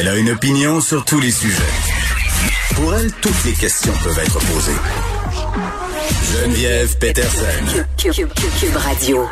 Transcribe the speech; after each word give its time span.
Elle 0.00 0.08
a 0.08 0.16
une 0.16 0.30
opinion 0.30 0.80
sur 0.80 1.04
tous 1.04 1.20
les 1.20 1.30
sujets. 1.30 1.62
Pour 2.74 2.94
elle, 2.94 3.12
toutes 3.20 3.44
les 3.44 3.52
questions 3.52 3.92
peuvent 4.02 4.18
être 4.18 4.38
posées. 4.38 4.72
Geneviève 6.32 6.96
Peterson. 6.96 7.84
Cube 7.98 8.76
Radio. 8.76 9.28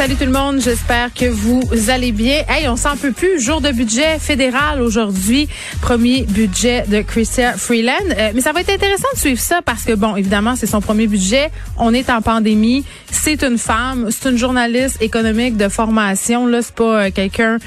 Salut 0.00 0.16
tout 0.16 0.24
le 0.24 0.32
monde, 0.32 0.62
j'espère 0.62 1.12
que 1.12 1.26
vous 1.26 1.60
allez 1.90 2.10
bien. 2.10 2.42
Hey, 2.48 2.66
on 2.70 2.76
s'en 2.76 2.96
peut 2.96 3.12
plus. 3.12 3.38
Jour 3.38 3.60
de 3.60 3.70
budget 3.70 4.18
fédéral 4.18 4.80
aujourd'hui, 4.80 5.46
premier 5.82 6.22
budget 6.22 6.84
de 6.88 7.02
Chrystia 7.02 7.52
Freeland. 7.52 7.92
Euh, 8.08 8.30
mais 8.34 8.40
ça 8.40 8.52
va 8.52 8.62
être 8.62 8.70
intéressant 8.70 9.08
de 9.12 9.18
suivre 9.18 9.38
ça 9.38 9.60
parce 9.62 9.84
que 9.84 9.92
bon, 9.92 10.16
évidemment, 10.16 10.56
c'est 10.56 10.66
son 10.66 10.80
premier 10.80 11.06
budget. 11.06 11.50
On 11.76 11.92
est 11.92 12.08
en 12.08 12.22
pandémie. 12.22 12.82
C'est 13.10 13.42
une 13.42 13.58
femme, 13.58 14.08
c'est 14.10 14.30
une 14.30 14.38
journaliste 14.38 15.02
économique 15.02 15.58
de 15.58 15.68
formation. 15.68 16.46
Là, 16.46 16.62
c'est 16.62 16.74
pas 16.74 17.02
euh, 17.02 17.10
quelqu'un 17.10 17.58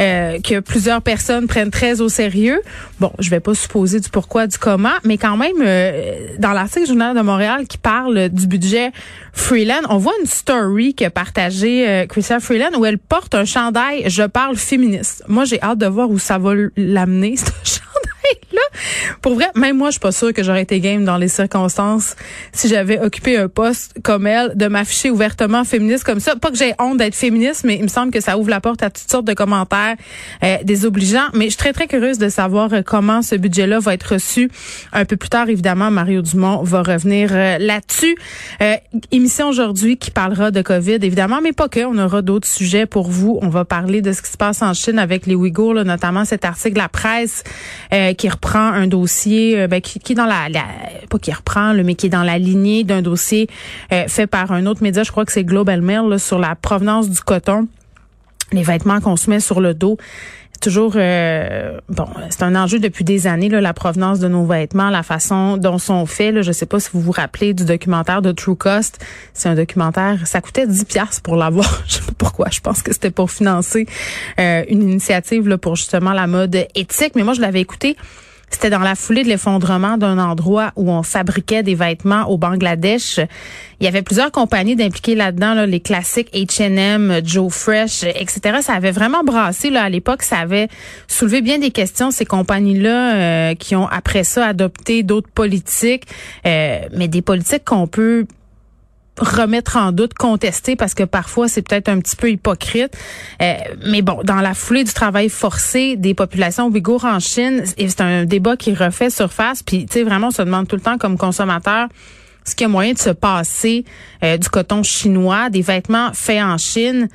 euh, 0.00 0.38
que 0.40 0.60
plusieurs 0.60 1.02
personnes 1.02 1.46
prennent 1.46 1.70
très 1.70 2.00
au 2.00 2.08
sérieux. 2.08 2.62
Bon, 3.00 3.12
je 3.18 3.28
vais 3.28 3.40
pas 3.40 3.52
supposer 3.52 4.00
du 4.00 4.08
pourquoi, 4.08 4.46
du 4.46 4.56
comment, 4.56 4.96
mais 5.04 5.18
quand 5.18 5.36
même, 5.36 5.58
dans 6.38 6.52
l'article 6.52 6.86
Journal 6.86 7.14
de 7.14 7.20
Montréal 7.20 7.66
qui 7.68 7.76
parle 7.76 8.30
du 8.30 8.46
budget 8.46 8.92
Freeland, 9.34 9.82
on 9.90 9.98
voit 9.98 10.14
une 10.20 10.26
story 10.26 10.94
que 10.94 11.08
partagée 11.08 11.81
euh, 11.86 12.06
Chrystia 12.06 12.40
Freeland 12.40 12.78
où 12.78 12.84
elle 12.84 12.98
porte 12.98 13.34
un 13.34 13.44
chandail 13.44 14.08
Je 14.08 14.22
parle 14.22 14.56
féministe. 14.56 15.24
Moi, 15.28 15.44
j'ai 15.44 15.60
hâte 15.62 15.78
de 15.78 15.86
voir 15.86 16.10
où 16.10 16.18
ça 16.18 16.38
va 16.38 16.52
l'amener, 16.76 17.36
ce 17.64 17.80
Pour 19.22 19.34
vrai, 19.34 19.46
même 19.54 19.76
moi, 19.76 19.88
je 19.88 19.92
suis 19.92 20.00
pas 20.00 20.12
sûre 20.12 20.32
que 20.32 20.42
j'aurais 20.42 20.62
été 20.62 20.80
game 20.80 21.04
dans 21.04 21.16
les 21.16 21.28
circonstances 21.28 22.16
si 22.52 22.68
j'avais 22.68 23.00
occupé 23.00 23.36
un 23.36 23.48
poste 23.48 23.94
comme 24.02 24.26
elle, 24.26 24.52
de 24.56 24.66
m'afficher 24.66 25.10
ouvertement 25.10 25.64
féministe 25.64 26.04
comme 26.04 26.20
ça. 26.20 26.36
Pas 26.36 26.50
que 26.50 26.56
j'ai 26.56 26.74
honte 26.78 26.98
d'être 26.98 27.14
féministe, 27.14 27.62
mais 27.64 27.76
il 27.76 27.82
me 27.82 27.88
semble 27.88 28.12
que 28.12 28.20
ça 28.20 28.38
ouvre 28.38 28.50
la 28.50 28.60
porte 28.60 28.82
à 28.82 28.90
toutes 28.90 29.10
sortes 29.10 29.24
de 29.24 29.34
commentaires 29.34 29.96
euh, 30.42 30.56
désobligeants. 30.64 31.28
Mais 31.34 31.44
je 31.44 31.50
suis 31.50 31.56
très, 31.56 31.72
très 31.72 31.86
curieuse 31.86 32.18
de 32.18 32.28
savoir 32.28 32.72
euh, 32.72 32.82
comment 32.84 33.22
ce 33.22 33.34
budget-là 33.34 33.78
va 33.78 33.94
être 33.94 34.14
reçu 34.14 34.50
un 34.92 35.04
peu 35.04 35.16
plus 35.16 35.28
tard. 35.28 35.48
Évidemment, 35.48 35.90
Mario 35.90 36.22
Dumont 36.22 36.62
va 36.62 36.82
revenir 36.82 37.30
euh, 37.32 37.58
là-dessus. 37.58 38.16
Euh, 38.60 38.76
émission 39.10 39.48
aujourd'hui 39.48 39.96
qui 39.96 40.10
parlera 40.10 40.50
de 40.50 40.62
COVID, 40.62 40.98
évidemment, 41.02 41.40
mais 41.42 41.52
pas 41.52 41.68
que. 41.68 41.84
On 41.84 41.98
aura 41.98 42.22
d'autres 42.22 42.48
sujets 42.48 42.86
pour 42.86 43.10
vous. 43.10 43.38
On 43.42 43.48
va 43.48 43.64
parler 43.64 44.02
de 44.02 44.12
ce 44.12 44.22
qui 44.22 44.30
se 44.30 44.36
passe 44.36 44.62
en 44.62 44.74
Chine 44.74 44.98
avec 44.98 45.26
les 45.26 45.34
Ouïghours, 45.34 45.74
notamment 45.84 46.24
cet 46.24 46.44
article 46.44 46.74
de 46.74 46.78
la 46.78 46.88
presse 46.88 47.44
qui 48.14 48.28
reprend 48.28 48.72
un 48.72 48.86
dossier 48.86 49.60
euh, 49.60 49.66
ben, 49.66 49.80
qui, 49.80 49.98
qui, 49.98 50.12
est 50.12 50.16
dans 50.16 50.26
la, 50.26 50.48
pas 51.08 51.18
qui 51.18 51.32
reprend, 51.32 51.74
mais 51.74 51.94
qui 51.94 52.06
est 52.06 52.10
dans 52.10 52.22
la 52.22 52.38
lignée 52.38 52.84
d'un 52.84 53.02
dossier 53.02 53.48
euh, 53.92 54.04
fait 54.08 54.26
par 54.26 54.52
un 54.52 54.66
autre 54.66 54.82
média, 54.82 55.02
je 55.02 55.10
crois 55.10 55.24
que 55.24 55.32
c'est 55.32 55.44
Global 55.44 55.82
Mail, 55.82 56.18
sur 56.18 56.38
la 56.38 56.54
provenance 56.54 57.10
du 57.10 57.20
coton, 57.20 57.68
les 58.52 58.62
vêtements 58.62 59.00
qu'on 59.00 59.16
se 59.16 59.30
met 59.30 59.40
sur 59.40 59.60
le 59.60 59.74
dos 59.74 59.96
toujours 60.62 60.94
euh, 60.96 61.78
bon, 61.88 62.06
c'est 62.30 62.42
un 62.42 62.54
enjeu 62.56 62.78
depuis 62.78 63.04
des 63.04 63.26
années 63.26 63.48
là, 63.48 63.60
la 63.60 63.74
provenance 63.74 64.20
de 64.20 64.28
nos 64.28 64.46
vêtements, 64.46 64.88
la 64.88 65.02
façon 65.02 65.56
dont 65.56 65.78
sont 65.78 66.06
faits. 66.06 66.34
Là, 66.34 66.42
je 66.42 66.52
sais 66.52 66.66
pas 66.66 66.80
si 66.80 66.88
vous 66.92 67.00
vous 67.00 67.12
rappelez 67.12 67.52
du 67.52 67.64
documentaire 67.64 68.22
de 68.22 68.32
True 68.32 68.56
Cost. 68.56 68.98
C'est 69.34 69.48
un 69.48 69.54
documentaire, 69.54 70.26
ça 70.26 70.40
coûtait 70.40 70.66
10 70.66 70.84
pièces 70.84 71.20
pour 71.20 71.36
l'avoir. 71.36 71.82
je 71.86 71.94
sais 71.94 72.02
pas 72.02 72.12
pourquoi. 72.16 72.48
Je 72.50 72.60
pense 72.60 72.82
que 72.82 72.92
c'était 72.92 73.10
pour 73.10 73.30
financer 73.30 73.86
une 74.38 74.82
initiative 74.82 75.48
là, 75.48 75.58
pour 75.58 75.76
justement 75.76 76.12
la 76.12 76.26
mode 76.26 76.66
éthique. 76.74 77.12
Mais 77.16 77.22
moi, 77.22 77.34
je 77.34 77.40
l'avais 77.40 77.60
écouté 77.60 77.96
c'était 78.52 78.70
dans 78.70 78.78
la 78.78 78.94
foulée 78.94 79.24
de 79.24 79.28
l'effondrement 79.28 79.96
d'un 79.96 80.18
endroit 80.18 80.72
où 80.76 80.90
on 80.90 81.02
fabriquait 81.02 81.62
des 81.62 81.74
vêtements 81.74 82.28
au 82.28 82.38
Bangladesh. 82.38 83.18
Il 83.80 83.84
y 83.84 83.88
avait 83.88 84.02
plusieurs 84.02 84.30
compagnies 84.30 84.76
d'impliquer 84.76 85.14
là-dedans, 85.14 85.54
là, 85.54 85.66
les 85.66 85.80
classiques 85.80 86.32
H&M, 86.32 87.20
Joe 87.24 87.52
Fresh, 87.52 88.04
etc. 88.04 88.58
Ça 88.60 88.74
avait 88.74 88.92
vraiment 88.92 89.24
brassé 89.24 89.70
là 89.70 89.82
à 89.82 89.88
l'époque. 89.88 90.22
Ça 90.22 90.38
avait 90.38 90.68
soulevé 91.08 91.40
bien 91.40 91.58
des 91.58 91.70
questions 91.70 92.10
ces 92.10 92.24
compagnies-là 92.24 93.14
euh, 93.14 93.54
qui 93.54 93.74
ont 93.74 93.88
après 93.88 94.24
ça 94.24 94.46
adopté 94.46 95.02
d'autres 95.02 95.30
politiques, 95.30 96.04
euh, 96.46 96.80
mais 96.92 97.08
des 97.08 97.22
politiques 97.22 97.64
qu'on 97.64 97.86
peut 97.86 98.26
remettre 99.18 99.76
en 99.76 99.92
doute, 99.92 100.14
contester, 100.14 100.76
parce 100.76 100.94
que 100.94 101.02
parfois 101.02 101.48
c'est 101.48 101.62
peut-être 101.62 101.88
un 101.88 102.00
petit 102.00 102.16
peu 102.16 102.30
hypocrite. 102.30 102.96
Euh, 103.40 103.54
mais 103.86 104.02
bon, 104.02 104.20
dans 104.24 104.40
la 104.40 104.54
foulée 104.54 104.84
du 104.84 104.92
travail 104.92 105.28
forcé 105.28 105.96
des 105.96 106.14
populations 106.14 106.68
ouïghours 106.68 107.04
en 107.04 107.20
Chine, 107.20 107.64
c'est 107.66 108.00
un 108.00 108.24
débat 108.24 108.56
qui 108.56 108.74
refait 108.74 109.10
surface. 109.10 109.62
Puis, 109.62 109.86
tu 109.86 109.94
sais, 109.94 110.02
vraiment, 110.02 110.28
on 110.28 110.32
se 110.32 110.42
demande 110.42 110.66
tout 110.66 110.76
le 110.76 110.82
temps 110.82 110.98
comme 110.98 111.18
consommateur 111.18 111.88
ce 112.44 112.54
qu'il 112.54 112.64
y 112.64 112.66
a 112.66 112.68
moyen 112.68 112.92
de 112.92 112.98
se 112.98 113.10
passer 113.10 113.84
euh, 114.24 114.36
du 114.36 114.48
coton 114.48 114.82
chinois, 114.82 115.48
des 115.48 115.62
vêtements 115.62 116.10
faits 116.12 116.42
en 116.42 116.58
Chine. 116.58 117.08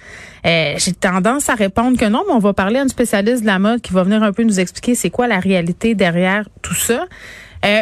Euh, 0.45 0.75
J'ai 0.77 0.93
tendance 0.93 1.49
à 1.49 1.55
répondre 1.55 1.97
que 1.97 2.05
non, 2.05 2.23
mais 2.27 2.33
on 2.33 2.39
va 2.39 2.53
parler 2.53 2.79
à 2.79 2.83
un 2.83 2.87
spécialiste 2.87 3.41
de 3.41 3.47
la 3.47 3.59
mode 3.59 3.81
qui 3.81 3.91
va 3.91 4.03
venir 4.03 4.23
un 4.23 4.31
peu 4.31 4.43
nous 4.43 4.59
expliquer 4.59 4.95
c'est 4.95 5.09
quoi 5.09 5.27
la 5.27 5.39
réalité 5.39 5.95
derrière 5.95 6.47
tout 6.61 6.75
ça. 6.75 7.07
Euh, 7.65 7.81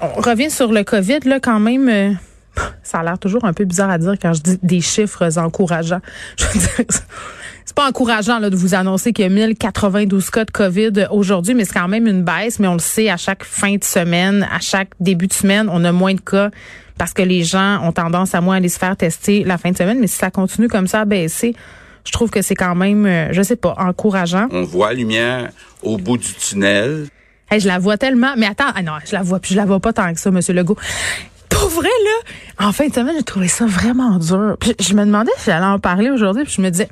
on 0.00 0.20
revient 0.20 0.50
sur 0.50 0.72
le 0.72 0.84
COVID, 0.84 1.20
là, 1.24 1.40
quand 1.40 1.60
même 1.60 2.18
ça 2.82 2.98
a 2.98 3.02
l'air 3.02 3.18
toujours 3.18 3.44
un 3.44 3.52
peu 3.52 3.64
bizarre 3.64 3.90
à 3.90 3.98
dire 3.98 4.14
quand 4.20 4.32
je 4.32 4.42
dis 4.42 4.58
des 4.62 4.80
chiffres 4.80 5.38
encourageants. 5.38 6.00
Je 6.36 6.46
veux 6.46 6.60
dire, 6.60 6.86
c'est 7.66 7.74
pas 7.74 7.88
encourageant 7.88 8.38
là, 8.38 8.48
de 8.48 8.56
vous 8.56 8.74
annoncer 8.74 9.12
qu'il 9.12 9.24
y 9.24 9.26
a 9.26 9.28
1092 9.28 10.30
cas 10.30 10.44
de 10.44 10.50
COVID 10.52 11.08
aujourd'hui, 11.10 11.54
mais 11.54 11.64
c'est 11.64 11.74
quand 11.74 11.88
même 11.88 12.06
une 12.06 12.22
baisse. 12.22 12.60
Mais 12.60 12.68
on 12.68 12.74
le 12.74 12.78
sait, 12.78 13.10
à 13.10 13.16
chaque 13.16 13.44
fin 13.44 13.74
de 13.74 13.82
semaine, 13.84 14.46
à 14.52 14.60
chaque 14.60 14.90
début 15.00 15.26
de 15.26 15.32
semaine, 15.32 15.68
on 15.70 15.84
a 15.84 15.90
moins 15.90 16.14
de 16.14 16.20
cas 16.20 16.50
parce 16.96 17.12
que 17.12 17.22
les 17.22 17.42
gens 17.42 17.82
ont 17.82 17.92
tendance 17.92 18.34
à 18.34 18.40
moins 18.40 18.56
aller 18.56 18.68
se 18.68 18.78
faire 18.78 18.96
tester 18.96 19.42
la 19.42 19.58
fin 19.58 19.72
de 19.72 19.76
semaine. 19.76 19.98
Mais 19.98 20.06
si 20.06 20.16
ça 20.16 20.30
continue 20.30 20.68
comme 20.68 20.86
ça 20.86 21.00
à 21.00 21.04
baisser, 21.04 21.56
je 22.04 22.12
trouve 22.12 22.30
que 22.30 22.40
c'est 22.40 22.54
quand 22.54 22.76
même, 22.76 23.04
euh, 23.04 23.32
je 23.32 23.42
sais 23.42 23.56
pas, 23.56 23.74
encourageant. 23.78 24.46
On 24.52 24.62
voit 24.62 24.88
la 24.88 24.94
lumière 24.94 25.50
au 25.82 25.98
bout 25.98 26.18
du 26.18 26.32
tunnel. 26.34 27.08
je 27.50 27.66
la 27.66 27.80
vois 27.80 27.98
tellement. 27.98 28.34
Mais 28.38 28.46
attends, 28.46 28.70
ah 28.74 28.82
non, 28.82 28.92
je 29.04 29.12
la 29.12 29.22
vois, 29.22 29.40
puis 29.40 29.54
je 29.54 29.56
la 29.56 29.66
vois 29.66 29.80
pas 29.80 29.92
tant 29.92 30.14
que 30.14 30.20
ça, 30.20 30.30
Monsieur 30.30 30.54
Legault 30.54 30.78
pour 31.68 31.80
vrai, 31.80 31.88
en 32.60 32.70
fin 32.70 32.86
de 32.86 32.94
semaine, 32.94 33.16
j'ai 33.16 33.24
trouvé 33.24 33.48
ça 33.48 33.66
vraiment 33.66 34.18
dur. 34.18 34.56
Puis 34.60 34.74
je 34.78 34.94
me 34.94 35.04
demandais 35.04 35.32
si 35.38 35.46
j'allais 35.46 35.66
en 35.66 35.80
parler 35.80 36.10
aujourd'hui, 36.10 36.44
puis 36.44 36.54
je 36.56 36.62
me 36.62 36.70
disais, 36.70 36.88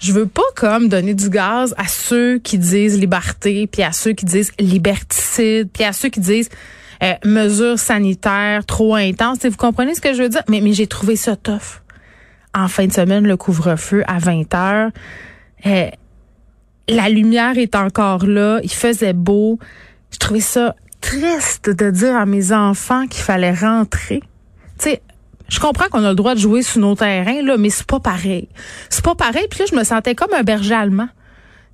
je 0.00 0.12
veux 0.12 0.26
pas 0.26 0.42
comme 0.56 0.88
donner 0.88 1.14
du 1.14 1.30
gaz 1.30 1.74
à 1.78 1.86
ceux 1.86 2.38
qui 2.38 2.58
disent 2.58 2.98
liberté, 2.98 3.68
puis 3.68 3.84
à 3.84 3.92
ceux 3.92 4.14
qui 4.14 4.24
disent 4.24 4.50
liberticide, 4.58 5.68
puis 5.72 5.84
à 5.84 5.92
ceux 5.92 6.08
qui 6.08 6.18
disent 6.18 6.48
euh, 7.04 7.14
mesures 7.24 7.78
sanitaires 7.78 8.66
trop 8.66 8.96
intenses. 8.96 9.38
vous 9.44 9.56
comprenez 9.56 9.94
ce 9.94 10.00
que 10.00 10.12
je 10.12 10.24
veux 10.24 10.28
dire? 10.28 10.42
Mais, 10.48 10.60
mais 10.60 10.72
j'ai 10.72 10.88
trouvé 10.88 11.14
ça 11.14 11.36
tough. 11.36 11.82
En 12.54 12.66
fin 12.66 12.86
de 12.86 12.92
semaine, 12.92 13.28
le 13.28 13.36
couvre-feu 13.36 14.02
à 14.08 14.18
20 14.18 14.54
heures. 14.54 14.90
Euh, 15.66 15.88
la 16.88 17.08
lumière 17.08 17.56
est 17.56 17.76
encore 17.76 18.26
là. 18.26 18.58
Il 18.64 18.72
faisait 18.72 19.12
beau. 19.12 19.60
Je 20.10 20.18
trouvais 20.18 20.40
ça 20.40 20.74
triste 21.00 21.70
de 21.70 21.90
dire 21.90 22.16
à 22.16 22.26
mes 22.26 22.52
enfants 22.52 23.06
qu'il 23.06 23.22
fallait 23.22 23.54
rentrer. 23.54 24.20
Tu 24.78 24.90
sais, 24.90 25.02
je 25.48 25.60
comprends 25.60 25.88
qu'on 25.88 26.04
a 26.04 26.10
le 26.10 26.14
droit 26.14 26.34
de 26.34 26.40
jouer 26.40 26.62
sur 26.62 26.80
nos 26.80 26.94
terrains, 26.94 27.42
là, 27.42 27.56
mais 27.56 27.70
c'est 27.70 27.86
pas 27.86 28.00
pareil. 28.00 28.48
C'est 28.90 29.04
pas 29.04 29.14
pareil. 29.14 29.46
Puis 29.50 29.60
là, 29.60 29.66
je 29.70 29.76
me 29.76 29.84
sentais 29.84 30.14
comme 30.14 30.32
un 30.34 30.42
berger 30.42 30.74
allemand. 30.74 31.08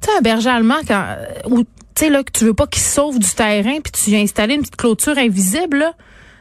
Tu 0.01 0.09
sais, 0.09 0.17
un 0.17 0.21
berger 0.21 0.51
allemand 0.51 0.79
quand, 0.87 1.05
euh, 1.07 1.49
où, 1.49 1.63
tu 1.63 1.67
sais, 1.97 2.11
là, 2.11 2.23
que 2.23 2.31
tu 2.31 2.45
veux 2.45 2.55
pas 2.55 2.67
qu'il 2.67 2.83
sauve 2.83 3.19
du 3.19 3.31
terrain, 3.31 3.81
puis 3.81 3.93
tu 3.93 4.11
viens 4.11 4.21
installer 4.21 4.55
une 4.55 4.61
petite 4.61 4.77
clôture 4.77 5.19
invisible, 5.19 5.79
là, 5.79 5.95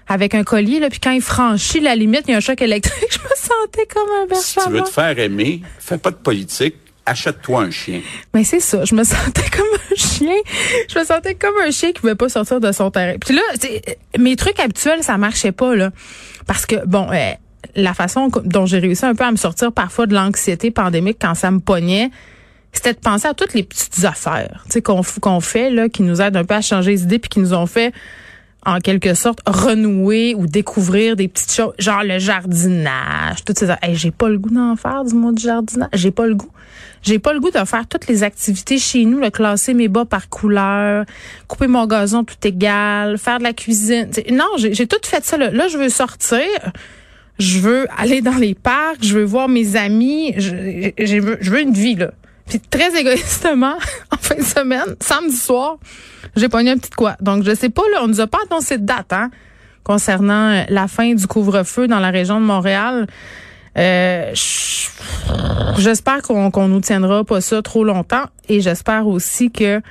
avec 0.08 0.36
un 0.36 0.44
collier, 0.44 0.80
là, 0.80 0.90
puis 0.90 1.00
quand 1.00 1.12
il 1.12 1.22
franchit 1.22 1.80
la 1.80 1.96
limite, 1.96 2.24
il 2.28 2.32
y 2.32 2.34
a 2.34 2.38
un 2.38 2.42
choc 2.42 2.62
électrique. 2.62 3.10
Je 3.10 3.20
me 3.20 3.36
sentais 3.36 3.88
comme 3.88 4.10
un 4.22 4.28
berger 4.28 4.44
Si 4.44 4.60
tu 4.60 4.70
veux 4.70 4.82
te 4.82 4.90
faire 4.90 5.18
aimer, 5.18 5.62
fais 5.80 5.98
pas 5.98 6.12
de 6.12 6.18
politique, 6.18 6.76
achète-toi 7.06 7.64
un 7.64 7.72
chien. 7.72 8.02
Mais 8.34 8.44
c'est 8.44 8.60
ça, 8.60 8.86
je 8.86 8.96
me 8.96 9.04
sentais 9.04 9.50
comme 9.56 9.68
un 9.92 9.96
chien. 9.96 10.36
Je 10.88 11.00
me 11.00 11.04
sentais 11.04 11.36
comme 11.36 11.56
un 11.66 11.72
chien 11.72 11.92
qui 11.92 12.02
veut 12.02 12.16
pas 12.16 12.30
sortir 12.30 12.60
de 12.60 12.72
son 12.72 12.92
terrain. 12.92 13.18
Puis 13.20 13.36
là, 13.36 13.42
mes 14.18 14.36
trucs 14.36 14.60
habituels, 14.60 15.04
ça 15.04 15.18
marchait 15.18 15.52
pas 15.52 15.76
là, 15.76 15.92
parce 16.48 16.66
que 16.66 16.86
bon, 16.86 17.08
euh, 17.12 17.32
la 17.76 17.94
façon 17.94 18.30
dont 18.44 18.66
j'ai 18.66 18.80
réussi 18.80 19.06
un 19.06 19.16
peu 19.16 19.24
à 19.24 19.32
me 19.32 19.38
sortir 19.38 19.72
parfois 19.72 20.06
de 20.06 20.14
l'anxiété 20.14 20.72
pandémique 20.72 21.18
quand 21.20 21.36
ça 21.36 21.52
me 21.52 21.60
pognait, 21.60 22.10
c'était 22.72 22.94
de 22.94 23.00
penser 23.00 23.28
à 23.28 23.34
toutes 23.34 23.54
les 23.54 23.64
petites 23.64 24.04
affaires, 24.04 24.66
qu'on 24.84 25.40
fait 25.40 25.70
là, 25.70 25.90
qui 25.90 26.02
nous 26.02 26.22
aident 26.22 26.38
un 26.38 26.44
peu 26.44 26.56
à 26.56 26.62
changer 26.62 26.92
les 26.92 27.04
idées 27.04 27.20
puis 27.20 27.30
qui 27.30 27.40
nous 27.40 27.54
ont 27.54 27.68
fait 27.68 27.94
en 28.66 28.80
quelque 28.80 29.14
sorte 29.14 29.40
renouer 29.46 30.36
ou 30.36 30.48
découvrir 30.48 31.16
des 31.16 31.28
petites 31.28 31.52
choses, 31.52 31.74
genre 31.80 32.04
le 32.04 32.20
jardinage, 32.20 33.44
toutes 33.46 33.60
ces 33.60 33.68
j'ai 33.94 34.12
pas 34.12 34.30
le 34.30 34.38
goût 34.38 34.50
d'en 34.50 34.76
faire 34.76 35.04
du 35.04 35.14
mot 35.16 35.32
du 35.32 35.44
jardinage, 35.44 35.90
j'ai 35.94 36.12
pas 36.12 36.26
le 36.26 36.36
goût. 36.36 36.50
J'ai 37.02 37.20
pas 37.20 37.34
le 37.34 37.42
goût 37.42 37.52
de 37.52 37.66
faire 37.66 37.86
toutes 37.88 38.08
les 38.08 38.24
activités 38.24 38.78
chez 38.78 39.04
nous, 39.04 39.20
le 39.20 39.30
classer 39.30 39.74
mes 39.74 39.90
bas 39.90 40.06
par 40.06 40.30
couleur, 40.30 41.06
couper 41.50 41.68
mon 41.68 41.86
gazon 41.86 42.24
tout 42.24 42.36
égal, 42.44 43.18
faire 43.18 43.40
de 43.40 43.44
la 43.44 43.52
cuisine. 43.52 44.10
non, 44.32 44.46
j'ai 44.58 44.88
tout 44.88 44.98
fait 45.04 45.24
ça 45.26 45.38
là. 45.38 45.52
Là, 45.52 45.68
je 45.68 45.78
veux 45.78 45.90
sortir. 45.90 46.40
Je 47.40 47.60
veux 47.60 47.88
aller 47.98 48.22
dans 48.22 48.36
les 48.36 48.54
parcs, 48.54 49.04
je 49.04 49.18
veux 49.18 49.24
voir 49.24 49.50
mes 49.50 49.76
amis, 49.76 50.34
je, 50.38 50.92
je 50.98 51.50
veux 51.52 51.62
une 51.62 51.74
vie 51.74 51.96
là. 51.96 52.12
Puis 52.48 52.60
très 52.60 52.96
égoïstement, 53.00 53.76
en 54.12 54.18
fin 54.18 54.36
de 54.36 54.44
semaine, 54.44 54.96
samedi 55.00 55.36
soir, 55.36 55.78
j'ai 56.36 56.50
pogné 56.50 56.72
un 56.72 56.78
petit 56.78 56.92
quoi. 56.92 57.16
Donc, 57.22 57.44
je 57.44 57.56
sais 57.56 57.70
pas, 57.70 57.84
là, 57.94 58.00
on 58.04 58.08
nous 58.08 58.22
a 58.22 58.28
pas 58.28 58.40
annoncé 58.50 58.78
de 58.78 58.86
date, 58.86 59.14
hein, 59.14 59.32
concernant 59.84 60.52
euh, 60.52 60.64
la 60.70 60.88
fin 60.88 61.14
du 61.14 61.28
couvre-feu 61.28 61.88
dans 61.88 62.00
la 62.00 62.10
région 62.10 62.40
de 62.40 62.46
Montréal. 62.46 63.08
Euh, 63.78 64.34
J'espère 65.78 66.22
qu'on 66.22 66.52
qu'on 66.52 66.68
nous 66.68 66.82
tiendra 66.82 67.24
pas 67.24 67.42
ça 67.42 67.62
trop 67.62 67.84
longtemps 67.84 68.26
et 68.48 68.62
j'espère 68.62 69.08
aussi 69.08 69.52
que 69.52 69.82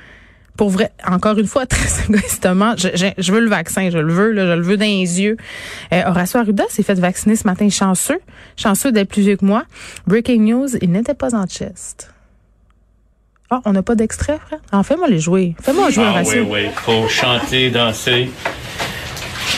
pour 0.55 0.69
vrai, 0.69 0.91
encore 1.07 1.37
une 1.39 1.47
fois, 1.47 1.65
très 1.67 2.05
égoïstement, 2.07 2.75
je, 2.77 2.89
je, 2.93 3.07
je, 3.17 3.31
veux 3.31 3.39
le 3.39 3.49
vaccin, 3.49 3.89
je 3.89 3.97
le 3.97 4.13
veux, 4.13 4.31
là, 4.31 4.45
je 4.45 4.53
le 4.53 4.61
veux 4.61 4.77
dans 4.77 4.85
les 4.85 5.21
yeux. 5.21 5.35
Euh, 5.91 6.03
Horacio 6.05 6.39
Arruda 6.39 6.63
s'est 6.69 6.83
fait 6.83 6.93
vacciner 6.93 7.35
ce 7.35 7.47
matin, 7.47 7.69
chanceux, 7.69 8.19
chanceux 8.55 8.91
d'être 8.91 9.09
plus 9.09 9.23
vieux 9.23 9.35
que 9.35 9.45
moi. 9.45 9.63
Breaking 10.05 10.41
news, 10.41 10.67
il 10.81 10.91
n'était 10.91 11.15
pas 11.15 11.35
en 11.35 11.47
chest. 11.47 12.12
Ah, 13.53 13.61
on 13.65 13.73
n'a 13.73 13.83
pas 13.83 13.93
d'extrait, 13.93 14.39
frère? 14.47 14.57
En 14.71 14.81
fais-moi 14.81 15.07
les 15.07 15.19
jouer. 15.19 15.55
Fais-moi 15.61 15.91
jouer, 15.91 16.05
ah. 16.07 16.21
Oui, 16.25 16.39
oui, 16.49 16.61
faut 16.83 17.07
chanter, 17.07 17.69
danser. 17.69 18.31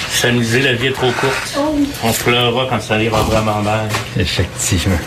S'amuser, 0.09 0.59
la 0.61 0.73
vie 0.73 0.87
est 0.87 0.91
trop 0.91 1.11
courte. 1.11 1.59
On 2.03 2.11
pleurera 2.11 2.67
quand 2.69 2.81
ça 2.81 3.01
ira 3.01 3.21
vraiment 3.21 3.61
mal. 3.61 3.87
Effectivement. 4.19 4.97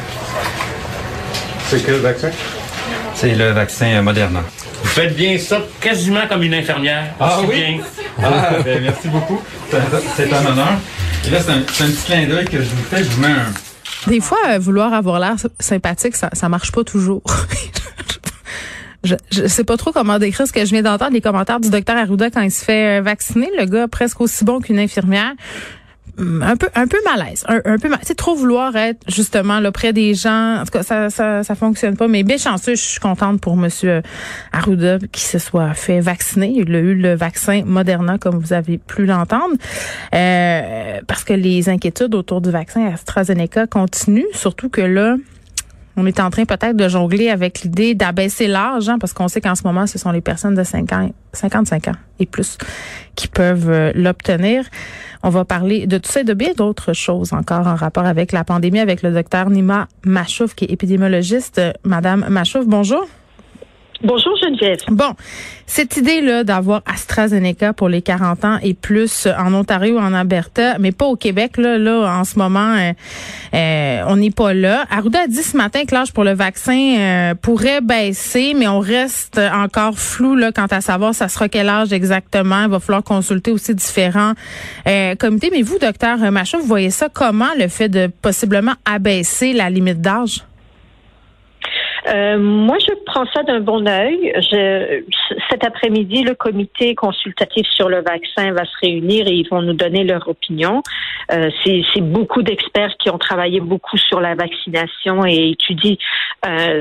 C'est 1.69 1.85
quel 1.85 1.97
vaccin? 1.97 2.31
C'est 3.15 3.35
le 3.35 3.51
vaccin 3.51 4.01
Moderna. 4.01 4.41
Vous 4.83 4.89
faites 4.89 5.15
bien 5.15 5.37
ça 5.39 5.59
quasiment 5.83 6.27
comme 6.27 6.43
une 6.45 6.55
infirmière. 6.55 7.13
Ah 7.21 7.41
oui? 7.47 7.55
bien. 7.57 7.79
Ah, 8.23 8.53
ben, 8.65 8.83
merci 8.83 9.09
beaucoup. 9.09 9.43
C'est- 10.17 10.33
un 10.33 10.47
honneur. 10.47 10.69
Et 11.27 11.31
là, 11.31 11.41
c'est 11.45 11.53
un, 11.53 11.63
c'est 11.71 11.85
un 11.85 11.89
petit 11.89 12.05
clin 12.07 12.27
d'œil 12.27 12.47
que 12.47 12.57
je 12.59 12.69
vous 12.71 12.83
fais. 12.89 13.05
Je 13.05 13.11
vous 13.11 13.21
mets 13.21 13.29
un. 13.29 13.53
Des 14.11 14.21
fois, 14.21 14.39
euh, 14.49 14.59
vouloir 14.59 14.95
avoir 14.95 15.19
l'air 15.21 15.35
sympathique, 15.61 16.17
ça, 16.17 16.31
ça 16.33 16.49
marche 16.49 16.73
pas 16.73 16.85
toujours. 16.85 17.23
Je, 19.05 19.15
je 19.31 19.47
sais 19.47 19.65
pas 19.65 19.77
trop 19.77 19.93
comment 19.93 20.19
décrire 20.19 20.47
ce 20.47 20.53
que 20.53 20.65
je 20.65 20.71
viens 20.71 20.83
d'entendre, 20.83 21.13
les 21.13 21.21
commentaires 21.21 21.61
du 21.61 21.71
docteur 21.71 21.97
Arruda 21.97 22.31
quand 22.31 22.41
il 22.43 22.51
se 22.51 22.65
fait 22.65 22.99
euh, 22.99 23.03
vacciner. 23.03 23.49
Le 23.59 23.65
gars 23.65 23.87
presque 23.89 24.21
aussi 24.21 24.45
bon 24.45 24.61
qu'une 24.61 24.79
infirmière. 24.79 25.33
Hum, 26.19 26.43
Un 26.43 26.57
peu, 26.57 26.67
un 26.75 26.89
peu 26.89 26.97
malaise, 27.05 27.45
un, 27.47 27.61
un 27.65 27.79
peu, 27.79 27.89
sais, 28.03 28.17
trop 28.17 28.35
vouloir 28.35 28.75
être 28.75 29.05
justement 29.07 29.61
là 29.61 29.71
près 29.71 29.93
des 29.93 30.15
gens. 30.15 30.57
En 30.61 30.65
tout 30.65 30.73
cas, 30.73 30.83
ça, 30.83 31.11
ça, 31.11 31.45
ça 31.45 31.55
fonctionne 31.55 31.97
pas. 31.97 32.09
Mais 32.09 32.25
bien 32.25 32.39
chanceux, 32.39 32.75
je 32.75 32.83
suis 32.83 32.99
contente 32.99 33.41
pour 33.41 33.57
Monsieur 33.57 34.03
Arruda 34.51 34.99
qui 35.13 35.21
se 35.23 35.39
soit 35.39 35.75
fait 35.75 36.01
vacciner. 36.01 36.53
Il 36.57 36.75
a 36.75 36.81
eu 36.81 36.97
le 36.97 37.15
vaccin 37.15 37.63
Moderna, 37.65 38.19
comme 38.19 38.37
vous 38.41 38.53
avez 38.53 38.79
pu 38.79 39.07
l'entendre, 39.07 39.55
Euh, 40.13 41.01
parce 41.07 41.23
que 41.23 41.35
les 41.35 41.69
inquiétudes 41.69 42.17
autour 42.17 42.41
du 42.41 42.51
vaccin 42.51 42.85
AstraZeneca 42.93 43.69
continuent, 43.69 44.27
surtout 44.33 44.71
que 44.71 44.81
là. 44.81 45.15
On 46.01 46.07
est 46.07 46.21
en 46.21 46.31
train 46.31 46.45
peut-être 46.45 46.77
de 46.77 46.89
jongler 46.89 47.29
avec 47.29 47.63
l'idée 47.63 47.97
d'abaisser 47.97 48.47
l'âge, 48.47 48.89
hein, 48.89 48.99
parce 49.01 49.13
qu'on 49.13 49.27
sait 49.27 49.41
qu'en 49.41 49.57
ce 49.57 49.65
moment, 49.65 49.85
ce 49.89 49.99
sont 49.99 50.13
les 50.13 50.21
personnes 50.21 50.55
de 50.55 50.63
50, 50.63 51.13
55 51.33 51.89
ans 51.89 51.97
et 52.21 52.27
plus 52.27 52.57
qui 53.17 53.27
peuvent 53.27 53.69
euh, 53.69 53.91
l'obtenir. 53.97 54.65
On 55.25 55.29
va 55.29 55.45
parler 55.45 55.89
de 55.89 55.99
tout 55.99 56.09
ça 56.09 56.21
et 56.21 56.25
de 56.25 56.35
bien 56.35 56.53
d'autres 56.57 56.93
choses 56.93 57.33
encore 57.33 57.67
en 57.67 57.75
rapport 57.75 58.07
avec 58.07 58.31
la 58.31 58.45
pandémie 58.45 58.79
avec 58.79 59.03
le 59.03 59.11
docteur 59.11 59.51
Nima 59.51 59.89
Machouf, 60.05 60.55
qui 60.55 60.67
est 60.67 60.71
épidémiologiste. 60.71 61.59
Euh, 61.59 61.73
Madame 61.83 62.27
Machouf, 62.29 62.65
bonjour. 62.65 63.05
Bonjour 64.05 64.37
Geneviève. 64.37 64.79
Bon, 64.91 65.15
cette 65.67 65.97
idée-là 65.97 66.45
d'avoir 66.45 66.83
AstraZeneca 66.87 67.73
pour 67.73 67.89
les 67.89 68.01
40 68.01 68.45
ans 68.45 68.59
et 68.63 68.75
plus 68.75 69.27
en 69.27 69.53
Ontario, 69.53 69.99
en 69.99 70.15
Alberta, 70.15 70.79
mais 70.79 70.93
pas 70.93 71.07
au 71.07 71.17
Québec, 71.17 71.57
là, 71.57 71.79
là 71.79 72.09
en 72.17 72.23
ce 72.23 72.39
moment, 72.39 72.77
euh, 72.77 72.93
euh, 73.55 74.05
on 74.07 74.15
n'est 74.17 74.31
pas 74.31 74.55
là. 74.55 74.85
Arruda 74.89 75.23
a 75.23 75.27
dit 75.27 75.43
ce 75.43 75.57
matin 75.57 75.85
que 75.85 75.93
l'âge 75.93 76.13
pour 76.13 76.23
le 76.23 76.33
vaccin 76.33 76.97
euh, 76.97 77.35
pourrait 77.35 77.81
baisser, 77.81 78.55
mais 78.57 78.69
on 78.69 78.79
reste 78.79 79.41
encore 79.53 79.99
flou 79.99 80.37
là, 80.37 80.53
quant 80.53 80.67
à 80.71 80.81
savoir 80.81 81.13
ça 81.13 81.27
sera 81.27 81.49
quel 81.49 81.69
âge 81.69 81.93
exactement. 81.93 82.63
Il 82.63 82.71
va 82.71 82.79
falloir 82.79 83.03
consulter 83.03 83.51
aussi 83.51 83.75
différents 83.75 84.35
euh, 84.87 85.17
comités. 85.17 85.51
Mais 85.51 85.63
vous, 85.63 85.79
docteur 85.81 86.19
Macha, 86.31 86.59
vous 86.59 86.67
voyez 86.67 86.91
ça 86.91 87.09
comment, 87.13 87.53
le 87.59 87.67
fait 87.67 87.89
de 87.89 88.07
possiblement 88.23 88.75
abaisser 88.85 89.53
la 89.55 89.71
limite 89.71 90.01
d'âge? 90.01 90.45
Euh, 92.09 92.39
moi, 92.39 92.77
je 92.81 92.95
prends 93.07 93.27
ça 93.35 93.43
d'un 93.43 93.61
bon 93.61 93.87
œil. 93.87 94.33
Je, 94.37 95.03
cet 95.51 95.65
après-midi, 95.65 96.23
le 96.23 96.35
comité 96.35 96.95
consultatif 96.95 97.67
sur 97.69 97.89
le 97.89 98.03
vaccin 98.03 98.53
va 98.53 98.65
se 98.65 98.77
réunir 98.81 99.27
et 99.27 99.35
ils 99.35 99.49
vont 99.49 99.63
nous 99.63 99.75
donner 99.75 100.05
leur 100.05 100.29
opinion. 100.29 100.83
Euh, 101.33 101.51
c'est, 101.65 102.01
beaucoup 102.01 102.43
d'experts 102.43 102.95
qui 102.99 103.11
ont 103.11 103.19
travaillé 103.19 103.61
beaucoup 103.61 103.97
sur 103.97 104.21
la 104.21 104.35
vaccination 104.35 105.27
et 105.27 105.51
étudient 105.51 105.97
euh, 106.47 106.81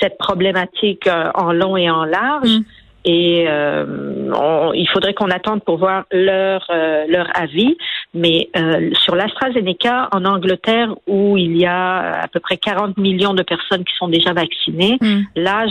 cette 0.00 0.18
problématique 0.18 1.06
euh, 1.06 1.30
en 1.34 1.52
long 1.52 1.76
et 1.76 1.88
en 1.88 2.04
large. 2.04 2.50
Mm. 2.50 2.64
Et 3.08 3.44
euh, 3.48 3.86
on- 4.34 4.72
il 4.74 4.86
faudrait 4.92 5.14
qu'on 5.14 5.30
attende 5.30 5.62
pour 5.62 5.78
voir 5.78 6.04
leur 6.10 6.66
euh, 6.70 7.04
leur 7.08 7.28
avis. 7.34 7.76
Mais 8.14 8.48
euh, 8.56 8.90
sur 8.94 9.14
l'AstraZeneca 9.14 10.08
en 10.12 10.24
Angleterre, 10.24 10.88
où 11.06 11.36
il 11.36 11.56
y 11.56 11.66
a 11.66 12.20
à 12.22 12.28
peu 12.28 12.40
près 12.40 12.56
40 12.56 12.96
millions 12.98 13.32
de 13.34 13.42
personnes 13.44 13.84
qui 13.84 13.94
sont 13.96 14.08
déjà 14.08 14.32
vaccinées, 14.32 14.98
Hmm. 15.00 15.22
l'âge, 15.36 15.70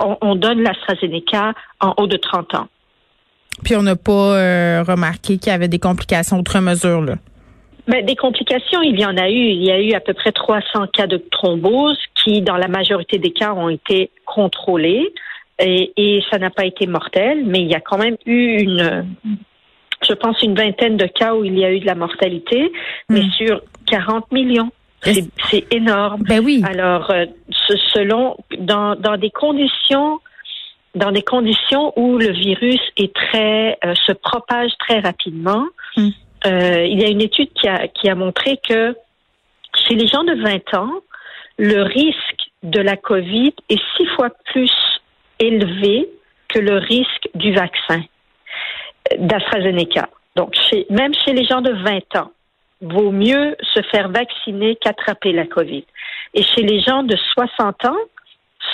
on, 0.00 0.16
on 0.20 0.34
donne 0.34 0.62
l'AstraZeneca 0.62 1.52
en 1.80 1.94
haut 1.96 2.06
de 2.08 2.16
30 2.16 2.54
ans. 2.56 2.66
Puis 3.62 3.76
on 3.76 3.82
n'a 3.82 3.94
pas 3.96 4.82
remarqué 4.82 5.38
qu'il 5.38 5.52
y 5.52 5.54
avait 5.54 5.68
des 5.68 5.78
complications 5.78 6.38
outre 6.38 6.58
mesure 6.60 7.02
là. 7.02 7.14
Mais 7.86 8.02
des 8.02 8.16
complications, 8.16 8.80
il 8.80 8.98
y 8.98 9.04
en 9.04 9.16
a 9.18 9.28
eu. 9.28 9.34
Il 9.34 9.62
y 9.62 9.70
a 9.70 9.78
eu 9.78 9.92
à 9.92 10.00
peu 10.00 10.14
près 10.14 10.32
300 10.32 10.86
cas 10.92 11.06
de 11.06 11.18
thrombose 11.30 11.98
qui, 12.14 12.40
dans 12.40 12.56
la 12.56 12.66
majorité 12.66 13.18
des 13.18 13.30
cas, 13.30 13.52
ont 13.52 13.68
été 13.68 14.10
contrôlés 14.24 15.12
et, 15.58 15.92
et 15.96 16.22
ça 16.30 16.38
n'a 16.38 16.50
pas 16.50 16.64
été 16.64 16.86
mortel. 16.86 17.44
Mais 17.46 17.60
il 17.60 17.68
y 17.68 17.74
a 17.74 17.80
quand 17.80 17.98
même 17.98 18.16
eu 18.26 18.58
une, 18.62 19.06
je 20.06 20.12
pense, 20.14 20.42
une 20.42 20.54
vingtaine 20.54 20.96
de 20.96 21.06
cas 21.06 21.34
où 21.34 21.44
il 21.44 21.58
y 21.58 21.64
a 21.64 21.72
eu 21.72 21.80
de 21.80 21.86
la 21.86 21.94
mortalité, 21.94 22.72
mais 23.08 23.22
Hmm. 23.22 23.30
sur 23.32 23.60
40 23.86 24.30
millions. 24.32 24.70
C'est 25.50 25.70
énorme. 25.74 26.22
Ben 26.22 26.42
oui. 26.42 26.62
Alors, 26.66 27.10
euh, 27.10 27.26
selon 27.92 28.36
dans, 28.58 28.94
dans 28.96 29.16
des 29.18 29.30
conditions 29.30 30.20
dans 30.94 31.10
des 31.10 31.22
conditions 31.22 31.92
où 31.98 32.18
le 32.18 32.30
virus 32.30 32.80
est 32.96 33.12
très 33.12 33.76
euh, 33.84 33.94
se 34.06 34.12
propage 34.12 34.70
très 34.78 35.00
rapidement, 35.00 35.66
Mm. 35.96 36.08
euh, 36.46 36.86
il 36.86 37.00
y 37.00 37.04
a 37.04 37.08
une 37.08 37.20
étude 37.20 37.52
qui 37.52 37.68
a 37.68 37.88
qui 37.88 38.08
a 38.08 38.14
montré 38.14 38.58
que 38.68 38.96
chez 39.86 39.94
les 39.96 40.06
gens 40.06 40.22
de 40.24 40.34
20 40.40 40.74
ans, 40.78 40.92
le 41.58 41.82
risque 41.82 42.42
de 42.62 42.80
la 42.80 42.96
COVID 42.96 43.52
est 43.68 43.82
six 43.96 44.06
fois 44.14 44.30
plus 44.52 44.70
élevé 45.38 46.08
que 46.48 46.58
le 46.58 46.78
risque 46.78 47.28
du 47.34 47.52
vaccin 47.52 48.02
euh, 49.12 49.16
d'AstraZeneca. 49.18 50.08
Donc, 50.36 50.54
même 50.90 51.14
chez 51.14 51.32
les 51.32 51.44
gens 51.44 51.60
de 51.60 51.72
20 51.72 52.20
ans, 52.20 52.32
vaut 52.80 53.12
mieux 53.12 53.56
se 53.62 53.80
faire 53.90 54.08
vacciner 54.08 54.76
qu'attraper 54.76 55.32
la 55.32 55.46
COVID. 55.46 55.84
Et 56.34 56.42
chez 56.42 56.62
les 56.62 56.80
gens 56.80 57.02
de 57.02 57.16
60 57.16 57.84
ans, 57.86 57.96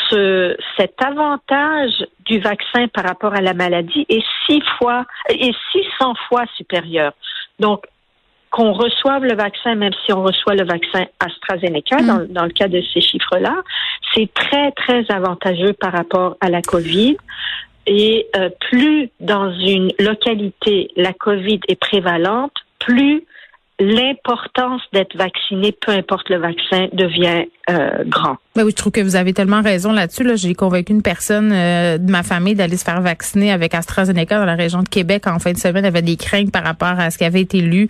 ce, 0.09 0.57
cet 0.77 1.03
avantage 1.03 2.07
du 2.25 2.39
vaccin 2.41 2.89
par 2.89 3.05
rapport 3.05 3.35
à 3.35 3.41
la 3.41 3.55
maladie 3.55 4.07
est 4.09 4.25
six 4.47 4.63
fois, 4.79 5.05
est 5.29 5.55
600 5.73 6.15
fois 6.29 6.45
supérieur. 6.57 7.13
Donc, 7.59 7.87
qu'on 8.51 8.73
reçoive 8.73 9.25
le 9.25 9.35
vaccin, 9.35 9.77
même 9.77 9.93
si 10.05 10.13
on 10.13 10.23
reçoit 10.23 10.55
le 10.55 10.65
vaccin 10.65 11.07
AstraZeneca, 11.21 12.03
Mm. 12.03 12.07
dans, 12.07 12.27
dans 12.29 12.45
le 12.45 12.51
cas 12.51 12.69
de 12.69 12.83
ces 12.93 13.01
chiffres-là, 13.01 13.63
c'est 14.15 14.33
très, 14.35 14.73
très 14.73 15.05
avantageux 15.11 15.73
par 15.73 15.93
rapport 15.93 16.37
à 16.41 16.51
la 16.51 16.61
COVID. 16.63 17.17
Et 17.87 18.27
euh, 18.37 18.51
plus 18.71 19.11
dans 19.21 19.53
une 19.53 19.91
localité 19.99 20.91
la 20.97 21.13
COVID 21.13 21.61
est 21.69 21.81
prévalente, 21.81 22.53
plus 22.79 23.25
l'importance 23.79 24.83
d'être 24.93 25.17
vacciné, 25.17 25.73
peu 25.73 25.93
importe 25.93 26.29
le 26.29 26.37
vaccin, 26.37 26.89
devient 26.93 27.47
euh, 27.71 28.05
grand. 28.07 28.37
Ben 28.57 28.65
oui, 28.65 28.73
je 28.73 28.77
trouve 28.77 28.93
que 28.93 29.01
vous 29.01 29.15
avez 29.17 29.33
tellement 29.33 29.63
raison 29.63 29.93
là-dessus. 29.93 30.25
Là. 30.25 30.35
J'ai 30.35 30.55
convaincu 30.55 30.93
une 30.93 31.03
personne 31.03 31.53
euh, 31.53 31.99
de 31.99 32.11
ma 32.11 32.23
famille 32.25 32.55
d'aller 32.57 32.77
se 32.77 32.85
faire 32.85 33.01
vacciner 33.01 33.53
avec 33.53 33.75
AstraZeneca 33.75 34.39
dans 34.39 34.45
la 34.45 34.57
région 34.57 34.83
de 34.83 34.89
Québec 34.89 35.27
en 35.29 35.39
fin 35.39 35.53
de 35.53 35.57
semaine. 35.59 35.85
Elle 35.85 35.87
avait 35.87 36.03
des 36.03 36.17
craintes 36.17 36.51
par 36.51 36.65
rapport 36.65 36.99
à 36.99 37.11
ce 37.11 37.19
qui 37.19 37.25
avait 37.25 37.41
été 37.43 37.61
lu. 37.61 37.87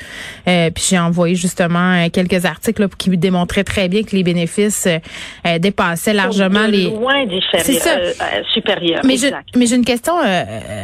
Euh, 0.48 0.70
puis 0.70 0.84
j'ai 0.90 0.98
envoyé 0.98 1.34
justement 1.34 1.92
euh, 2.04 2.08
quelques 2.12 2.44
articles 2.44 2.82
là, 2.82 2.88
qui 2.98 3.08
démontraient 3.16 3.64
très 3.64 3.88
bien 3.88 4.02
que 4.02 4.14
les 4.14 4.22
bénéfices 4.22 4.86
euh, 4.86 5.58
dépassaient 5.58 6.12
largement 6.12 6.66
de 6.66 6.72
les... 6.72 6.84
loin 6.90 7.24
C'est 7.58 7.72
ça. 7.74 7.90
euh, 7.96 8.12
euh, 8.20 8.42
supérieur. 8.52 9.00
Mais 9.04 9.16
mais 9.56 9.66
j'ai 9.66 9.76
une 9.76 9.84
question, 9.84 10.14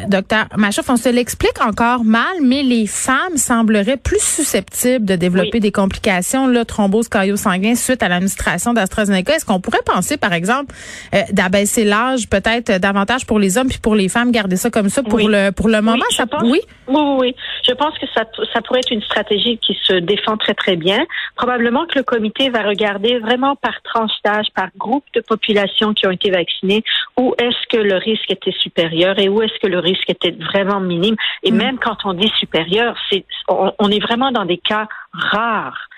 docteur 0.08 0.46
Machoff. 0.56 0.88
On 0.88 0.96
se 0.96 1.08
l'explique 1.08 1.60
encore 1.64 2.04
mal, 2.04 2.36
mais 2.42 2.62
les 2.62 2.86
femmes 2.86 3.36
sembleraient 3.36 3.96
plus 3.96 4.22
susceptibles 4.22 5.04
de 5.04 5.16
développer 5.16 5.50
Oui. 5.54 5.60
des 5.60 5.72
complications, 5.72 6.46
là, 6.46 6.64
thrombose 6.64 7.08
cardio-sanguin 7.08 7.74
suite 7.74 8.02
à 8.02 8.08
l'administration 8.08 8.72
Est-ce 8.87 9.45
qu'on 9.45 9.61
pourrait 9.61 9.83
penser, 9.85 10.16
par 10.16 10.33
exemple, 10.33 10.75
euh, 11.14 11.19
d'abaisser 11.33 11.85
l'âge 11.85 12.28
peut-être 12.28 12.78
davantage 12.81 13.26
pour 13.26 13.38
les 13.38 13.59
hommes 13.59 13.69
puis 13.69 13.78
pour 13.78 13.95
les 13.95 14.09
femmes, 14.09 14.31
garder 14.33 14.57
ça 14.57 14.71
comme 14.71 14.88
ça 14.88 15.02
pour 15.02 15.14
Oui. 15.14 15.26
le 15.28 15.50
pour 15.52 15.69
le 15.69 15.81
moment? 15.83 16.05
je 16.11 16.16
ça, 16.16 16.26
pense- 16.26 16.43
oui? 16.43 16.61
Oui, 16.88 16.95
oui, 17.00 17.16
oui. 17.21 17.37
Je 17.66 17.73
pense 17.73 17.99
que 17.99 18.07
ça, 18.14 18.23
ça 18.52 18.61
pourrait 18.62 18.81
être 18.81 18.93
une 18.93 19.02
stratégie 19.02 19.59
qui 19.59 19.76
se 19.85 19.95
défend 19.95 20.37
très, 20.37 20.55
très 20.55 20.76
bien. 20.76 21.05
Probablement 21.37 21.85
que 21.87 21.99
le 21.99 22.05
comité 22.05 22.49
va 22.50 22.62
regarder 22.62 23.19
vraiment 23.19 23.57
par 23.57 23.75
tranche 23.83 24.12
d'âge, 24.25 24.47
par 24.55 24.69
groupe 24.76 25.05
de 25.14 25.21
population 25.21 25.93
qui 25.95 26.07
ont 26.07 26.11
été 26.12 26.31
vaccinés, 26.31 26.83
où 27.19 27.35
est-ce 27.38 27.66
que 27.76 27.83
le 27.83 27.97
risque 27.97 28.31
était 28.31 28.55
supérieur 28.61 29.19
et 29.19 29.28
où 29.28 29.43
est-ce 29.43 29.59
que 29.61 29.66
le 29.66 29.78
risque 29.81 30.09
était 30.09 30.31
vraiment 30.52 30.81
minime. 30.81 31.16
Et 31.43 31.50
Mm. 31.50 31.57
même 31.57 31.78
quand 31.78 31.97
on 32.05 32.12
dit 32.14 32.31
supérieur, 32.38 32.95
c'est, 33.11 33.25
on, 33.49 33.73
on 33.78 33.90
est 33.90 34.00
vraiment 34.00 34.31
dans 34.31 34.45
des 34.45 34.59
cas 34.59 34.87
rares. 35.12 35.88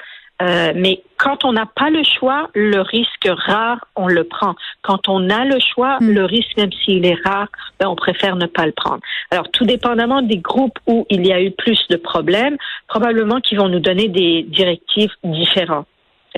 Euh, 0.40 0.72
mais 0.76 1.02
quand 1.16 1.44
on 1.44 1.52
n'a 1.52 1.66
pas 1.66 1.90
le 1.90 2.02
choix, 2.04 2.48
le 2.54 2.80
risque 2.80 3.26
rare, 3.26 3.84
on 3.96 4.06
le 4.06 4.22
prend. 4.24 4.54
Quand 4.82 5.08
on 5.08 5.30
a 5.30 5.44
le 5.44 5.58
choix, 5.58 5.98
Mm. 6.00 6.10
le 6.12 6.24
risque, 6.24 6.56
même 6.56 6.70
s'il 6.84 7.04
est 7.04 7.18
rare, 7.24 7.48
ben, 7.80 7.88
on 7.88 7.96
préfère 7.96 8.36
ne 8.36 8.46
pas 8.46 8.64
le 8.66 8.72
prendre. 8.72 9.00
Alors, 9.30 9.50
tout 9.50 9.64
dépendamment 9.64 10.22
des 10.22 10.38
groupes 10.38 10.78
où 10.86 11.06
il 11.10 11.26
y 11.26 11.32
a 11.32 11.42
eu 11.42 11.50
plus 11.50 11.80
de 11.90 11.96
problèmes, 11.96 12.56
probablement 12.86 13.40
qu'ils 13.40 13.58
vont 13.58 13.68
nous 13.68 13.80
donner 13.80 14.08
des 14.08 14.44
directives 14.44 15.10
différentes. 15.24 15.88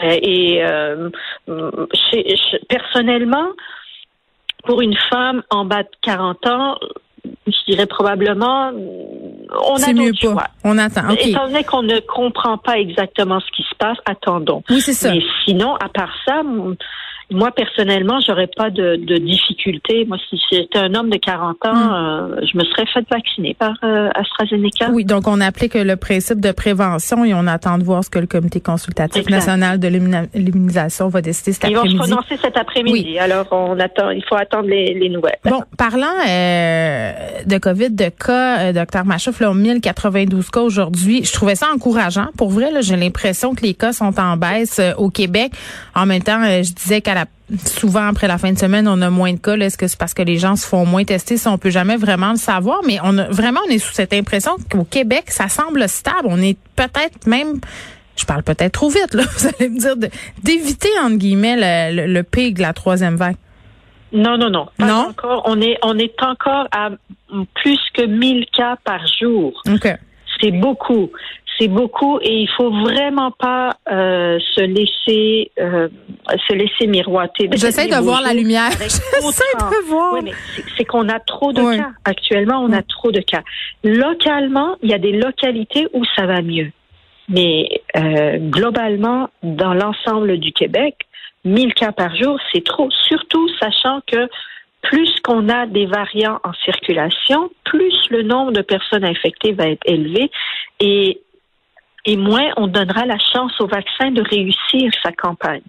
Euh, 0.02 0.16
et 0.22 0.64
euh, 0.64 1.10
personnellement, 2.68 3.48
pour 4.64 4.80
une 4.80 4.96
femme 5.10 5.42
en 5.50 5.64
bas 5.64 5.82
de 5.82 5.88
40 6.02 6.46
ans, 6.46 6.78
je 7.46 7.72
dirais 7.72 7.86
probablement, 7.86 8.70
on 8.70 9.82
a 9.82 9.92
mieux 9.92 10.12
choix. 10.20 10.48
On 10.64 10.78
attend. 10.78 11.10
OK. 11.10 11.26
Étant 11.26 11.46
donné 11.46 11.64
qu'on 11.64 11.82
ne 11.82 11.98
comprend 12.00 12.58
pas 12.58 12.78
exactement 12.78 13.40
ce 13.40 13.50
qui 13.56 13.62
se 13.62 13.74
passe, 13.76 13.98
attendons. 14.06 14.62
Oui, 14.70 14.80
c'est 14.80 14.92
ça. 14.92 15.12
Mais 15.12 15.22
sinon, 15.44 15.74
à 15.76 15.88
part 15.88 16.12
ça, 16.24 16.42
moi 17.30 17.50
personnellement, 17.52 18.18
j'aurais 18.26 18.48
pas 18.56 18.70
de, 18.70 18.96
de 18.96 19.16
difficulté. 19.18 20.04
Moi, 20.06 20.18
si 20.28 20.40
j'étais 20.50 20.78
un 20.78 20.94
homme 20.94 21.10
de 21.10 21.16
40 21.18 21.56
ans, 21.66 21.70
Hmm. 21.74 21.92
euh, 21.92 22.40
je 22.50 22.56
me 22.58 22.64
serais 22.64 22.86
fait 22.92 23.04
vacciner 23.10 23.54
par 23.54 23.74
euh, 23.84 24.08
AstraZeneca. 24.14 24.90
Oui, 24.90 25.04
donc 25.04 25.26
on 25.28 25.40
applique 25.40 25.74
le 25.74 25.96
principe 25.96 26.40
de 26.40 26.50
prévention 26.52 27.24
et 27.24 27.32
on 27.34 27.46
attend 27.46 27.78
de 27.78 27.84
voir 27.84 28.02
ce 28.04 28.10
que 28.10 28.18
le 28.18 28.26
comité 28.26 28.60
consultatif 28.60 29.22
Exact. 29.22 29.30
national 29.30 29.78
de 29.80 29.88
l'immun- 29.88 30.26
l'immunisation 30.34 31.08
va 31.08 31.20
décider 31.22 31.52
cet 31.52 31.64
Ils 31.70 31.76
vont 31.76 31.82
se 31.82 31.86
après-midi. 31.88 31.98
prononcer 32.10 32.36
cet 32.42 32.56
après-midi. 32.56 33.18
Alors, 33.18 33.46
on 33.52 33.78
attend. 33.78 34.10
Il 34.10 34.24
faut 34.24 34.36
attendre 34.36 34.68
les, 34.68 34.94
les 34.94 35.08
nouvelles. 35.08 35.38
Bon, 35.44 35.62
parlant 35.78 36.06
euh, 36.28 37.12
de 37.46 37.58
COVID, 37.58 37.90
de 37.90 38.08
cas, 38.10 38.58
euh, 38.60 38.72
docteur 38.72 39.04
Machouf, 39.04 39.40
là, 39.40 39.52
1092 39.54 40.50
cas 40.50 40.60
aujourd'hui, 40.60 41.24
je 41.24 41.32
trouvais 41.32 41.54
ça 41.54 41.66
encourageant. 41.74 42.28
Pour 42.36 42.50
vrai, 42.50 42.70
là, 42.70 42.80
j'ai 42.80 42.96
l'impression 42.96 43.54
que 43.54 43.62
les 43.62 43.74
cas 43.74 43.92
sont 43.92 44.18
en 44.18 44.36
baisse 44.36 44.78
euh, 44.78 44.92
au 44.98 45.10
Québec. 45.10 45.52
En 45.94 46.06
même 46.06 46.22
temps, 46.22 46.42
euh, 46.42 46.62
je 46.62 46.72
disais 46.72 47.00
qu'à 47.00 47.14
la 47.14 47.19
souvent 47.66 48.06
après 48.08 48.28
la 48.28 48.38
fin 48.38 48.52
de 48.52 48.58
semaine, 48.58 48.86
on 48.88 49.00
a 49.02 49.10
moins 49.10 49.32
de 49.32 49.38
cas. 49.38 49.56
Est-ce 49.56 49.76
que 49.78 49.86
c'est 49.88 49.98
parce 49.98 50.14
que 50.14 50.22
les 50.22 50.38
gens 50.38 50.56
se 50.56 50.66
font 50.66 50.84
moins 50.86 51.04
tester? 51.04 51.36
Ça, 51.36 51.50
on 51.50 51.58
peut 51.58 51.70
jamais 51.70 51.96
vraiment 51.96 52.30
le 52.30 52.36
savoir. 52.36 52.80
Mais 52.86 52.98
on 53.02 53.16
a 53.18 53.24
vraiment, 53.28 53.60
on 53.66 53.70
est 53.70 53.78
sous 53.78 53.92
cette 53.92 54.12
impression 54.12 54.52
qu'au 54.70 54.84
Québec, 54.84 55.24
ça 55.30 55.48
semble 55.48 55.88
stable. 55.88 56.26
On 56.28 56.40
est 56.40 56.56
peut-être 56.76 57.26
même 57.26 57.60
je 58.16 58.26
parle 58.26 58.42
peut-être 58.42 58.72
trop 58.72 58.90
vite, 58.90 59.14
là, 59.14 59.22
vous 59.38 59.46
allez 59.46 59.70
me 59.70 59.78
dire, 59.78 59.96
d'éviter, 60.42 60.90
entre 61.02 61.16
guillemets, 61.16 61.56
le, 61.90 62.02
le, 62.06 62.12
le 62.12 62.22
pic 62.22 62.54
de 62.56 62.60
la 62.62 62.74
troisième 62.74 63.16
vague. 63.16 63.36
Non, 64.12 64.36
non, 64.36 64.50
non. 64.50 64.66
Pas 64.76 64.86
Non? 64.86 65.08
encore. 65.08 65.42
On 65.46 65.58
est, 65.62 65.78
on 65.82 65.96
est 65.98 66.20
encore 66.22 66.66
à 66.72 66.90
plus 67.54 67.78
que 67.94 68.04
1000 68.04 68.44
cas 68.54 68.76
par 68.84 69.00
jour. 69.20 69.62
OK. 69.72 69.88
C'est 70.40 70.50
beaucoup. 70.50 71.10
C'est 71.60 71.68
beaucoup 71.68 72.18
et 72.22 72.38
il 72.40 72.48
faut 72.56 72.70
vraiment 72.70 73.30
pas 73.32 73.76
euh, 73.92 74.38
se 74.54 74.62
laisser 74.62 75.50
euh, 75.60 75.88
se 76.48 76.54
laisser 76.54 76.86
miroiter. 76.86 77.50
J'essaie 77.52 77.86
de 77.86 77.96
voir 78.02 78.22
la 78.22 78.32
lumière. 78.32 78.70
J'essaie 78.80 79.56
de 79.58 79.86
voir. 79.86 80.14
Oui, 80.14 80.30
c'est- 80.78 80.84
qu'on 80.86 81.08
a 81.10 81.20
trop 81.20 81.52
de 81.52 81.60
Oui. 81.60 81.76
cas. 81.76 81.90
Actuellement, 82.06 82.60
on 82.62 82.72
a 82.72 82.82
trop 82.82 83.12
de 83.12 83.20
cas. 83.20 83.42
Localement, 83.84 84.76
il 84.82 84.90
y 84.90 84.94
a 84.94 84.98
des 84.98 85.12
localités 85.12 85.86
où 85.92 86.02
ça 86.16 86.24
va 86.26 86.40
mieux. 86.40 86.70
Mais 87.28 87.82
euh, 87.96 88.38
globalement, 88.38 89.28
dans 89.42 89.74
l'ensemble 89.74 90.38
du 90.38 90.52
Québec, 90.52 90.96
1000 91.44 91.74
cas 91.74 91.92
par 91.92 92.16
jour, 92.16 92.38
c'est 92.52 92.64
trop. 92.64 92.88
Surtout 93.06 93.48
sachant 93.60 94.00
que 94.06 94.28
plus 94.82 95.10
qu'on 95.22 95.48
a 95.50 95.66
des 95.66 95.84
variants 95.84 96.40
en 96.42 96.52
circulation, 96.64 97.50
plus 97.64 97.94
le 98.10 98.22
nombre 98.22 98.52
de 98.52 98.62
personnes 98.62 99.04
infectées 99.04 99.52
va 99.52 99.68
être 99.68 99.82
élevé 99.84 100.30
et, 100.80 101.20
et 102.04 102.16
moins 102.16 102.50
on 102.56 102.66
donnera 102.66 103.04
la 103.06 103.18
chance 103.18 103.52
au 103.60 103.66
vaccin 103.66 104.10
de 104.10 104.22
réussir 104.22 104.90
sa 105.02 105.12
campagne. 105.12 105.62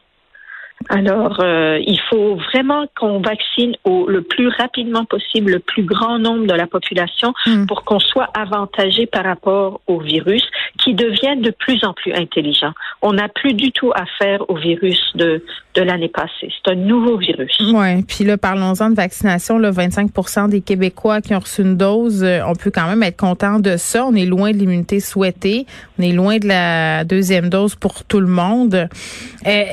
Alors, 0.89 1.39
euh, 1.39 1.79
il 1.85 1.99
faut 2.09 2.35
vraiment 2.35 2.85
qu'on 2.97 3.19
vaccine 3.21 3.75
au, 3.83 4.07
le 4.07 4.21
plus 4.21 4.47
rapidement 4.49 5.05
possible 5.05 5.51
le 5.51 5.59
plus 5.59 5.83
grand 5.83 6.19
nombre 6.19 6.47
de 6.47 6.53
la 6.53 6.67
population 6.67 7.33
Mm. 7.45 7.65
pour 7.65 7.83
qu'on 7.83 7.99
soit 7.99 8.29
avantagé 8.33 9.05
par 9.05 9.23
rapport 9.23 9.81
au 9.87 9.99
virus 9.99 10.43
qui 10.83 10.93
devient 10.93 11.39
de 11.41 11.51
plus 11.51 11.83
en 11.83 11.93
plus 11.93 12.13
intelligent. 12.13 12.71
On 13.01 13.13
n'a 13.13 13.27
plus 13.29 13.53
du 13.53 13.71
tout 13.71 13.91
affaire 13.93 14.49
au 14.49 14.55
virus 14.55 14.99
de, 15.15 15.43
de 15.75 15.81
l'année 15.81 16.09
passée. 16.09 16.51
C'est 16.63 16.71
un 16.71 16.75
nouveau 16.75 17.17
virus. 17.17 17.57
Oui, 17.59 18.03
puis 18.03 18.23
là, 18.23 18.37
parlons-en 18.37 18.89
de 18.89 18.95
vaccination. 18.95 19.57
Là, 19.57 19.71
25 19.71 20.49
des 20.49 20.61
Québécois 20.61 21.21
qui 21.21 21.33
ont 21.35 21.39
reçu 21.39 21.61
une 21.61 21.77
dose, 21.77 22.23
euh, 22.23 22.39
on 22.47 22.55
peut 22.55 22.71
quand 22.71 22.87
même 22.87 23.03
être 23.03 23.17
content 23.17 23.59
de 23.59 23.77
ça. 23.77 24.05
On 24.05 24.15
est 24.15 24.25
loin 24.25 24.51
de 24.51 24.57
l'immunité 24.57 24.99
souhaitée. 24.99 25.65
On 25.99 26.03
est 26.03 26.13
loin 26.13 26.37
de 26.37 26.47
la 26.47 27.03
deuxième 27.03 27.49
dose 27.49 27.75
pour 27.75 28.03
tout 28.03 28.19
le 28.19 28.27
monde. 28.27 28.75
Euh, 28.75 29.63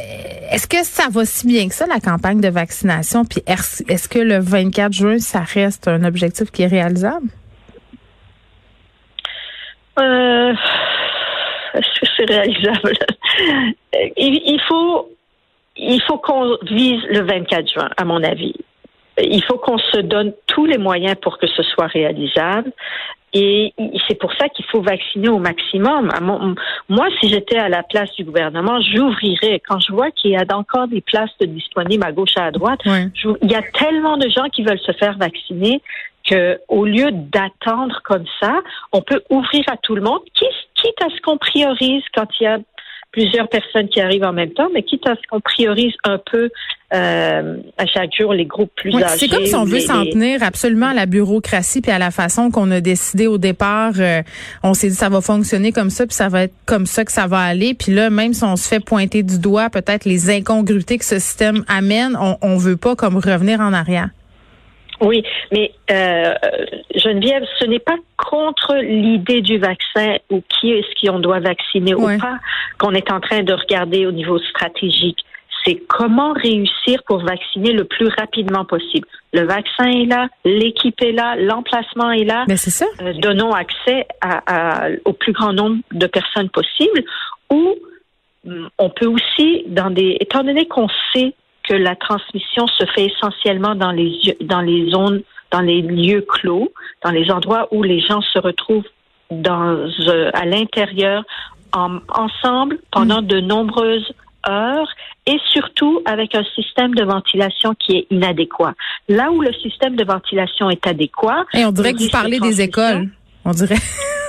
est-ce 0.50 0.66
que 0.66 0.84
ça 0.98 1.08
va 1.10 1.24
si 1.24 1.46
bien 1.46 1.68
que 1.68 1.74
ça, 1.74 1.86
la 1.86 2.00
campagne 2.00 2.40
de 2.40 2.48
vaccination? 2.48 3.24
Puis 3.24 3.40
est-ce 3.46 4.08
que 4.08 4.18
le 4.18 4.38
24 4.40 4.92
juin, 4.92 5.18
ça 5.18 5.40
reste 5.40 5.86
un 5.86 6.02
objectif 6.02 6.50
qui 6.50 6.62
est 6.62 6.66
réalisable? 6.66 7.28
Euh, 10.00 10.52
Est-ce 11.74 12.00
que 12.00 12.06
c'est 12.16 12.24
réalisable? 12.24 12.92
Euh, 13.94 14.08
il 14.16 14.60
faut, 14.66 15.10
il 15.76 16.02
faut 16.02 16.18
qu'on 16.18 16.58
vise 16.62 17.00
le 17.10 17.20
24 17.20 17.72
juin, 17.72 17.88
à 17.96 18.04
mon 18.04 18.22
avis. 18.24 18.54
Il 19.18 19.42
faut 19.44 19.58
qu'on 19.58 19.78
se 19.78 19.98
donne 19.98 20.32
tous 20.48 20.66
les 20.66 20.78
moyens 20.78 21.16
pour 21.22 21.38
que 21.38 21.46
ce 21.46 21.62
soit 21.62 21.86
réalisable. 21.86 22.72
Et 23.40 23.72
c'est 24.08 24.16
pour 24.18 24.32
ça 24.34 24.48
qu'il 24.48 24.64
faut 24.64 24.80
vacciner 24.80 25.28
au 25.28 25.38
maximum. 25.38 26.10
Moi, 26.88 27.06
si 27.20 27.28
j'étais 27.28 27.56
à 27.58 27.68
la 27.68 27.84
place 27.84 28.10
du 28.16 28.24
gouvernement, 28.24 28.80
j'ouvrirais. 28.80 29.60
Quand 29.68 29.78
je 29.78 29.92
vois 29.92 30.10
qu'il 30.10 30.32
y 30.32 30.36
a 30.36 30.44
encore 30.56 30.88
des 30.88 31.00
places 31.00 31.30
disponibles 31.40 32.04
à 32.04 32.10
gauche 32.10 32.36
et 32.36 32.40
à 32.40 32.50
droite, 32.50 32.80
Oui. 32.86 33.08
je- 33.14 33.28
il 33.42 33.50
y 33.52 33.54
a 33.54 33.62
tellement 33.62 34.16
de 34.16 34.28
gens 34.28 34.48
qui 34.52 34.64
veulent 34.64 34.80
se 34.80 34.90
faire 34.92 35.16
vacciner 35.18 35.80
que 36.28 36.58
au 36.68 36.84
lieu 36.84 37.10
d'attendre 37.12 38.00
comme 38.04 38.24
ça, 38.40 38.56
on 38.92 39.02
peut 39.02 39.22
ouvrir 39.30 39.62
à 39.70 39.76
tout 39.76 39.94
le 39.94 40.02
monde, 40.02 40.20
quitte 40.34 41.00
à 41.02 41.08
ce 41.14 41.20
qu'on 41.22 41.38
priorise 41.38 42.02
quand 42.14 42.26
il 42.40 42.44
y 42.44 42.46
a 42.48 42.58
plusieurs 43.12 43.48
personnes 43.48 43.88
qui 43.88 44.00
arrivent 44.00 44.24
en 44.24 44.32
même 44.32 44.50
temps, 44.52 44.68
mais 44.74 44.82
quitte 44.82 45.06
à 45.06 45.14
ce 45.16 45.20
qu'on 45.30 45.40
priorise 45.40 45.94
un 46.04 46.18
peu 46.30 46.50
euh, 46.94 47.56
à 47.76 47.86
chaque 47.86 48.10
jour 48.18 48.32
les 48.32 48.44
groupes 48.46 48.70
plus 48.76 48.94
Oui, 48.94 49.02
âgés. 49.02 49.16
c'est 49.18 49.28
comme 49.28 49.44
si 49.44 49.54
on 49.54 49.64
veut 49.64 49.80
s'en 49.80 50.02
les- 50.04 50.10
tenir 50.10 50.42
absolument 50.42 50.86
à 50.88 50.94
la 50.94 51.06
bureaucratie 51.06 51.80
puis 51.82 51.90
à 51.90 51.98
la 51.98 52.10
façon 52.10 52.50
qu'on 52.50 52.70
a 52.70 52.80
décidé 52.80 53.26
au 53.26 53.36
départ. 53.38 53.92
euh, 53.98 54.22
on 54.62 54.72
s'est 54.74 54.88
dit 54.88 54.94
ça 54.94 55.08
va 55.08 55.20
fonctionner 55.20 55.72
comme 55.72 55.90
ça 55.90 56.06
puis 56.06 56.14
ça 56.14 56.28
va 56.28 56.44
être 56.44 56.54
comme 56.66 56.86
ça 56.86 57.04
que 57.04 57.12
ça 57.12 57.26
va 57.26 57.40
aller. 57.40 57.74
Puis 57.74 57.92
là, 57.92 58.08
même 58.10 58.32
si 58.34 58.44
on 58.44 58.56
se 58.56 58.68
fait 58.68 58.80
pointer 58.80 59.22
du 59.22 59.38
doigt 59.38 59.68
peut-être 59.70 60.04
les 60.06 60.30
incongruités 60.30 60.96
que 60.98 61.04
ce 61.04 61.18
système 61.18 61.64
amène, 61.68 62.16
on, 62.20 62.36
on 62.42 62.56
veut 62.56 62.76
pas 62.76 62.94
comme 62.96 63.16
revenir 63.16 63.60
en 63.60 63.72
arrière. 63.72 64.08
Oui, 65.00 65.22
mais 65.52 65.72
euh, 65.90 66.34
Geneviève, 66.94 67.44
ce 67.60 67.66
n'est 67.66 67.78
pas 67.78 67.96
contre 68.16 68.74
l'idée 68.76 69.40
du 69.40 69.58
vaccin 69.58 70.16
ou 70.30 70.42
qui 70.48 70.72
est-ce 70.72 71.06
qu'on 71.06 71.18
doit 71.20 71.40
vacciner 71.40 71.94
Ouais. 71.94 72.16
ou 72.16 72.18
pas 72.18 72.38
qu'on 72.78 72.92
est 72.94 73.10
en 73.12 73.20
train 73.20 73.42
de 73.42 73.52
regarder 73.52 74.06
au 74.06 74.12
niveau 74.12 74.38
stratégique. 74.38 75.18
C'est 75.64 75.76
comment 75.88 76.32
réussir 76.32 77.02
pour 77.06 77.18
vacciner 77.18 77.72
le 77.72 77.84
plus 77.84 78.08
rapidement 78.18 78.64
possible. 78.64 79.06
Le 79.32 79.42
vaccin 79.44 79.84
est 79.90 80.06
là, 80.06 80.28
l'équipe 80.44 81.00
est 81.02 81.12
là, 81.12 81.34
l'emplacement 81.36 82.10
est 82.12 82.24
là. 82.24 82.44
Mais 82.48 82.56
c'est 82.56 82.70
ça. 82.70 82.86
Euh, 83.02 83.12
donnons 83.14 83.52
accès 83.52 84.06
à, 84.20 84.40
à- 84.46 84.88
au 85.04 85.12
plus 85.12 85.32
grand 85.32 85.52
nombre 85.52 85.76
de 85.92 86.06
personnes 86.06 86.48
possible. 86.48 87.02
Ou 87.50 87.74
hum, 88.46 88.68
on 88.78 88.88
peut 88.90 89.06
aussi, 89.06 89.64
dans 89.66 89.90
des, 89.90 90.16
étant 90.20 90.42
donné 90.44 90.66
qu'on 90.66 90.88
sait 91.12 91.34
que 91.68 91.74
la 91.74 91.96
transmission 91.96 92.66
se 92.66 92.84
fait 92.94 93.06
essentiellement 93.06 93.74
dans 93.74 93.90
les 93.92 94.12
dans 94.40 94.60
les 94.60 94.90
zones, 94.90 95.22
dans 95.50 95.60
les 95.60 95.82
lieux 95.82 96.24
clos, 96.28 96.72
dans 97.04 97.10
les 97.10 97.30
endroits 97.30 97.68
où 97.70 97.82
les 97.82 98.00
gens 98.00 98.20
se 98.32 98.38
retrouvent 98.38 98.88
dans 99.30 99.62
euh, 100.08 100.30
à 100.32 100.44
l'intérieur 100.46 101.22
en- 101.74 101.98
ensemble 102.08 102.78
pendant 102.90 103.20
de 103.22 103.40
nombreuses 103.40 104.10
heures 104.48 104.88
et 105.26 105.36
surtout 105.52 106.00
avec 106.06 106.34
un 106.34 106.44
système 106.54 106.94
de 106.94 107.04
ventilation 107.04 107.74
qui 107.78 107.96
est 107.98 108.06
inadéquat. 108.10 108.72
Là 109.08 109.30
où 109.30 109.42
le 109.42 109.52
système 109.52 109.94
de 109.96 110.04
ventilation 110.04 110.70
est 110.70 110.86
adéquat, 110.86 111.44
Et 111.54 111.64
on 111.66 111.72
dirait 111.72 111.92
que 111.92 111.98
vous 112.02 112.08
parlez 112.08 112.40
des 112.40 112.62
écoles. 112.62 113.08
On 113.44 113.50
dirait. 113.50 113.76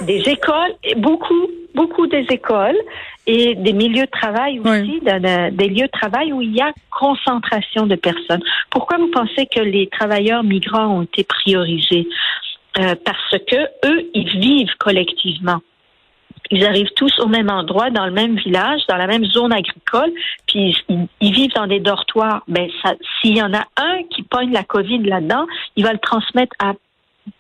des 0.02 0.20
écoles, 0.30 0.74
beaucoup, 0.98 1.48
beaucoup 1.80 2.08
des 2.08 2.26
écoles 2.40 2.80
et 3.26 3.56
des 3.56 3.74
milieux 3.82 4.08
de 4.12 4.16
travail 4.22 4.54
aussi, 4.60 4.96
de- 5.10 5.50
des 5.62 5.70
lieux 5.76 5.90
de 5.92 5.98
travail 6.02 6.28
où 6.34 6.40
il 6.42 6.54
y 6.62 6.62
a 6.62 6.72
concentration 7.06 7.84
de 7.94 7.98
personnes. 8.10 8.44
Pourquoi 8.70 8.98
vous 9.02 9.12
pensez 9.20 9.44
que 9.56 9.64
les 9.76 9.86
travailleurs 9.98 10.44
migrants 10.44 10.90
ont 10.98 11.04
été 11.04 11.24
priorisés? 11.24 12.06
Euh, 12.78 12.96
parce 13.10 13.36
que 13.50 13.60
eux, 13.90 14.00
ils 14.14 14.32
vivent 14.48 14.76
collectivement. 14.78 15.60
Ils 16.52 16.66
arrivent 16.66 16.94
tous 16.96 17.16
au 17.20 17.28
même 17.28 17.50
endroit, 17.62 17.90
dans 18.00 18.08
le 18.12 18.16
même 18.22 18.36
village, 18.46 18.82
dans 18.92 19.00
la 19.04 19.08
même 19.14 19.26
zone 19.26 19.54
agricole, 19.62 20.12
puis 20.48 20.62
ils, 20.90 21.08
ils 21.26 21.34
vivent 21.40 21.56
dans 21.62 21.68
des 21.68 21.80
dortoirs. 21.80 22.42
Ben, 22.48 22.68
s'il 23.16 23.38
y 23.38 23.44
en 23.50 23.54
a 23.54 23.64
un 23.78 23.96
qui 24.12 24.22
pogne 24.24 24.52
la 24.52 24.64
COVID 24.64 25.02
là-dedans, 25.14 25.46
il 25.76 25.84
va 25.88 25.94
le 25.94 26.00
transmettre 26.00 26.56
à 26.60 26.74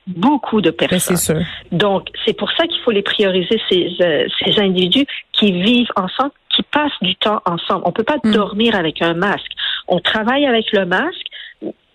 beaucoup 0.08 0.62
de 0.62 0.72
Ben, 0.72 0.88
personnes. 0.88 1.18
sûr. 1.18 1.40
Donc, 1.72 2.10
c'est 2.26 2.34
pour 2.38 2.52
ça 2.52 2.66
qu'il 2.68 2.80
faut 2.82 2.92
les 2.92 3.02
prioriser, 3.02 3.62
ces, 3.70 3.90
euh, 4.02 4.28
ces 4.44 4.60
individus 4.60 5.06
qui 5.34 5.52
vivent 5.52 5.92
ensemble, 5.96 6.32
qui 6.56 6.64
passe 6.64 6.92
du 7.02 7.16
temps 7.16 7.42
ensemble. 7.46 7.82
On 7.86 7.92
peut 7.92 8.04
pas 8.04 8.18
Mm. 8.24 8.32
dormir 8.32 8.76
avec 8.76 9.02
un 9.02 9.14
masque. 9.14 9.52
On 9.88 10.00
travaille 10.00 10.46
avec 10.46 10.72
le 10.72 10.86
masque. 10.86 11.26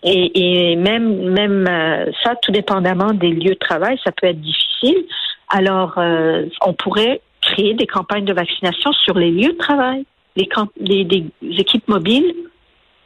Et, 0.07 0.71
et 0.71 0.75
même 0.75 1.29
même 1.31 1.65
euh, 1.67 2.11
ça, 2.23 2.35
tout 2.35 2.51
dépendamment 2.51 3.11
des 3.13 3.29
lieux 3.31 3.55
de 3.55 3.59
travail, 3.59 3.97
ça 4.03 4.11
peut 4.11 4.27
être 4.27 4.39
difficile. 4.39 5.03
Alors, 5.49 5.95
euh, 5.97 6.45
on 6.63 6.73
pourrait 6.73 7.21
créer 7.41 7.73
des 7.73 7.87
campagnes 7.87 8.25
de 8.25 8.33
vaccination 8.33 8.91
sur 8.93 9.17
les 9.17 9.31
lieux 9.31 9.53
de 9.53 9.57
travail, 9.57 10.05
les, 10.35 10.45
camp- 10.47 10.69
les- 10.79 11.05
des 11.05 11.25
équipes 11.57 11.87
mobiles 11.87 12.33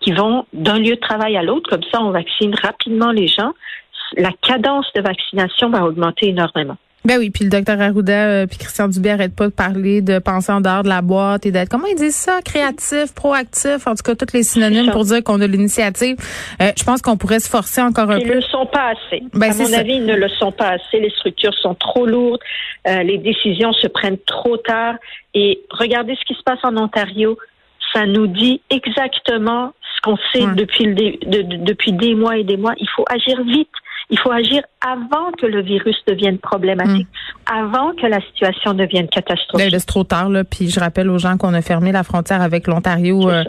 qui 0.01 0.11
vont 0.11 0.45
d'un 0.53 0.77
lieu 0.79 0.95
de 0.95 0.99
travail 0.99 1.37
à 1.37 1.43
l'autre. 1.43 1.69
Comme 1.69 1.83
ça, 1.91 2.01
on 2.01 2.11
vaccine 2.11 2.53
rapidement 2.61 3.11
les 3.11 3.27
gens. 3.27 3.53
La 4.17 4.31
cadence 4.41 4.87
de 4.95 5.01
vaccination 5.01 5.69
va 5.69 5.83
augmenter 5.85 6.29
énormément. 6.29 6.77
Ben 7.05 7.17
oui, 7.17 7.29
puis 7.29 7.45
le 7.45 7.49
docteur 7.49 7.79
Arruda 7.79 8.27
euh, 8.27 8.45
puis 8.45 8.57
Christian 8.57 8.89
Dubé 8.89 9.11
arrêtent 9.11 9.35
pas 9.35 9.47
de 9.47 9.53
parler 9.53 10.01
de 10.01 10.19
penser 10.19 10.51
en 10.51 10.59
dehors 10.59 10.83
de 10.83 10.89
la 10.89 11.01
boîte 11.01 11.45
et 11.45 11.51
d'être, 11.51 11.69
comment 11.69 11.87
ils 11.87 11.95
disent 11.95 12.13
ça, 12.17 12.41
créatif, 12.43 13.15
proactif, 13.15 13.87
en 13.87 13.95
tout 13.95 14.03
cas 14.03 14.15
tous 14.15 14.33
les 14.33 14.43
synonymes 14.43 14.91
pour 14.91 15.05
dire 15.05 15.23
qu'on 15.23 15.39
a 15.39 15.47
l'initiative. 15.47 16.17
Euh, 16.61 16.71
je 16.77 16.83
pense 16.83 17.01
qu'on 17.01 17.15
pourrait 17.15 17.39
se 17.39 17.49
forcer 17.49 17.81
encore 17.81 18.11
un 18.11 18.17
Ils 18.19 18.23
peu. 18.27 18.31
ne 18.31 18.35
le 18.35 18.41
sont 18.41 18.65
pas 18.65 18.89
assez. 18.91 19.23
Ben, 19.33 19.49
à 19.49 19.55
mon 19.55 19.65
ça. 19.65 19.79
avis, 19.79 19.93
ils 19.93 20.05
ne 20.05 20.15
le 20.15 20.27
sont 20.27 20.51
pas 20.51 20.71
assez. 20.71 20.99
Les 20.99 21.09
structures 21.11 21.53
sont 21.61 21.73
trop 21.73 22.05
lourdes. 22.05 22.41
Euh, 22.85 23.01
les 23.03 23.17
décisions 23.17 23.71
se 23.71 23.87
prennent 23.87 24.19
trop 24.27 24.57
tard. 24.57 24.95
Et 25.33 25.61
regardez 25.69 26.15
ce 26.19 26.25
qui 26.25 26.37
se 26.37 26.43
passe 26.43 26.59
en 26.63 26.75
Ontario. 26.75 27.37
Ça 27.93 28.05
nous 28.07 28.27
dit 28.27 28.61
exactement 28.69 29.71
ce 29.95 30.01
qu'on 30.01 30.17
sait 30.33 30.45
Ouais. 30.45 30.53
depuis, 30.55 30.83
le 30.83 30.95
dé- 30.95 31.19
de- 31.25 31.41
de- 31.43 31.63
depuis 31.63 31.93
des 31.93 32.13
mois 32.13 32.37
et 32.37 32.43
des 32.43 32.57
mois. 32.57 32.73
Il 32.77 32.89
faut 32.93 33.05
agir 33.09 33.41
vite. 33.43 33.69
Il 34.11 34.17
faut 34.17 34.31
agir 34.31 34.63
avant 34.81 35.31
que 35.39 35.45
le 35.45 35.61
virus 35.61 35.95
devienne 36.07 36.39
problématique, 36.39 37.07
avant 37.45 37.91
que 37.93 38.07
la 38.07 38.19
situation 38.21 38.73
devienne 38.73 39.05
Ben, 39.05 39.21
catastrophique. 39.21 39.71
là, 39.71 39.79
c'est 39.79 39.85
trop 39.85 40.03
tard, 40.03 40.29
là. 40.29 40.43
Puis 40.43 40.69
je 40.69 40.79
rappelle 40.79 41.09
aux 41.09 41.19
gens 41.19 41.37
qu'on 41.37 41.53
a 41.53 41.61
fermé 41.61 41.91
la 41.91 42.03
frontière 42.03 42.41
avec 42.41 42.65
l'Ontario 42.67 43.29
euh, 43.29 43.43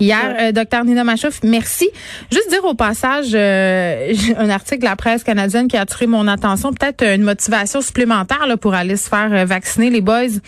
hier. 0.00 0.36
Euh, 0.40 0.52
docteur 0.52 0.84
Nina 0.84 1.04
Machouf, 1.04 1.40
merci. 1.42 1.88
Juste 2.32 2.48
dire 2.50 2.64
au 2.64 2.74
passage, 2.74 3.26
euh, 3.34 4.12
un 4.38 4.48
article 4.48 4.80
de 4.80 4.86
la 4.86 4.96
presse 4.96 5.22
canadienne 5.22 5.68
qui 5.68 5.76
a 5.76 5.82
attiré 5.82 6.06
mon 6.06 6.26
attention, 6.28 6.72
peut-être 6.72 7.02
une 7.04 7.22
motivation 7.22 7.80
supplémentaire 7.80 8.46
là, 8.46 8.56
pour 8.56 8.74
aller 8.74 8.96
se 8.96 9.08
faire 9.08 9.32
euh, 9.32 9.44
vacciner, 9.44 9.90
les 9.90 10.00
boys. 10.00 10.40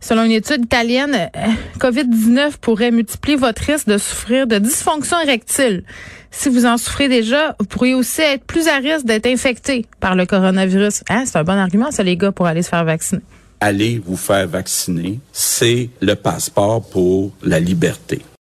Selon 0.00 0.24
une 0.24 0.32
étude 0.32 0.64
italienne, 0.64 1.14
euh, 1.14 1.40
COVID-19 1.78 2.58
pourrait 2.60 2.90
multiplier 2.90 3.36
votre 3.36 3.62
risque 3.62 3.86
de 3.88 3.98
souffrir 3.98 4.46
de 4.46 4.58
dysfonction 4.58 5.18
érectile. 5.20 5.84
Si 6.32 6.48
vous 6.48 6.66
en 6.66 6.78
souffrez 6.78 7.08
déjà, 7.08 7.54
vous 7.60 7.66
pourriez 7.66 7.94
aussi 7.94 8.22
être 8.22 8.44
plus 8.44 8.66
à 8.66 8.78
risque 8.78 9.04
d'être 9.04 9.26
infecté 9.26 9.86
par 10.00 10.16
le 10.16 10.26
coronavirus. 10.26 11.04
Hein, 11.08 11.24
c'est 11.26 11.36
un 11.36 11.44
bon 11.44 11.52
argument, 11.52 11.90
ça, 11.90 12.02
les 12.02 12.16
gars, 12.16 12.32
pour 12.32 12.46
aller 12.46 12.62
se 12.62 12.70
faire 12.70 12.84
vacciner. 12.84 13.22
Allez 13.60 14.02
vous 14.04 14.16
faire 14.16 14.48
vacciner, 14.48 15.20
c'est 15.30 15.88
le 16.00 16.16
passeport 16.16 16.82
pour 16.82 17.30
la 17.44 17.60
liberté. 17.60 18.22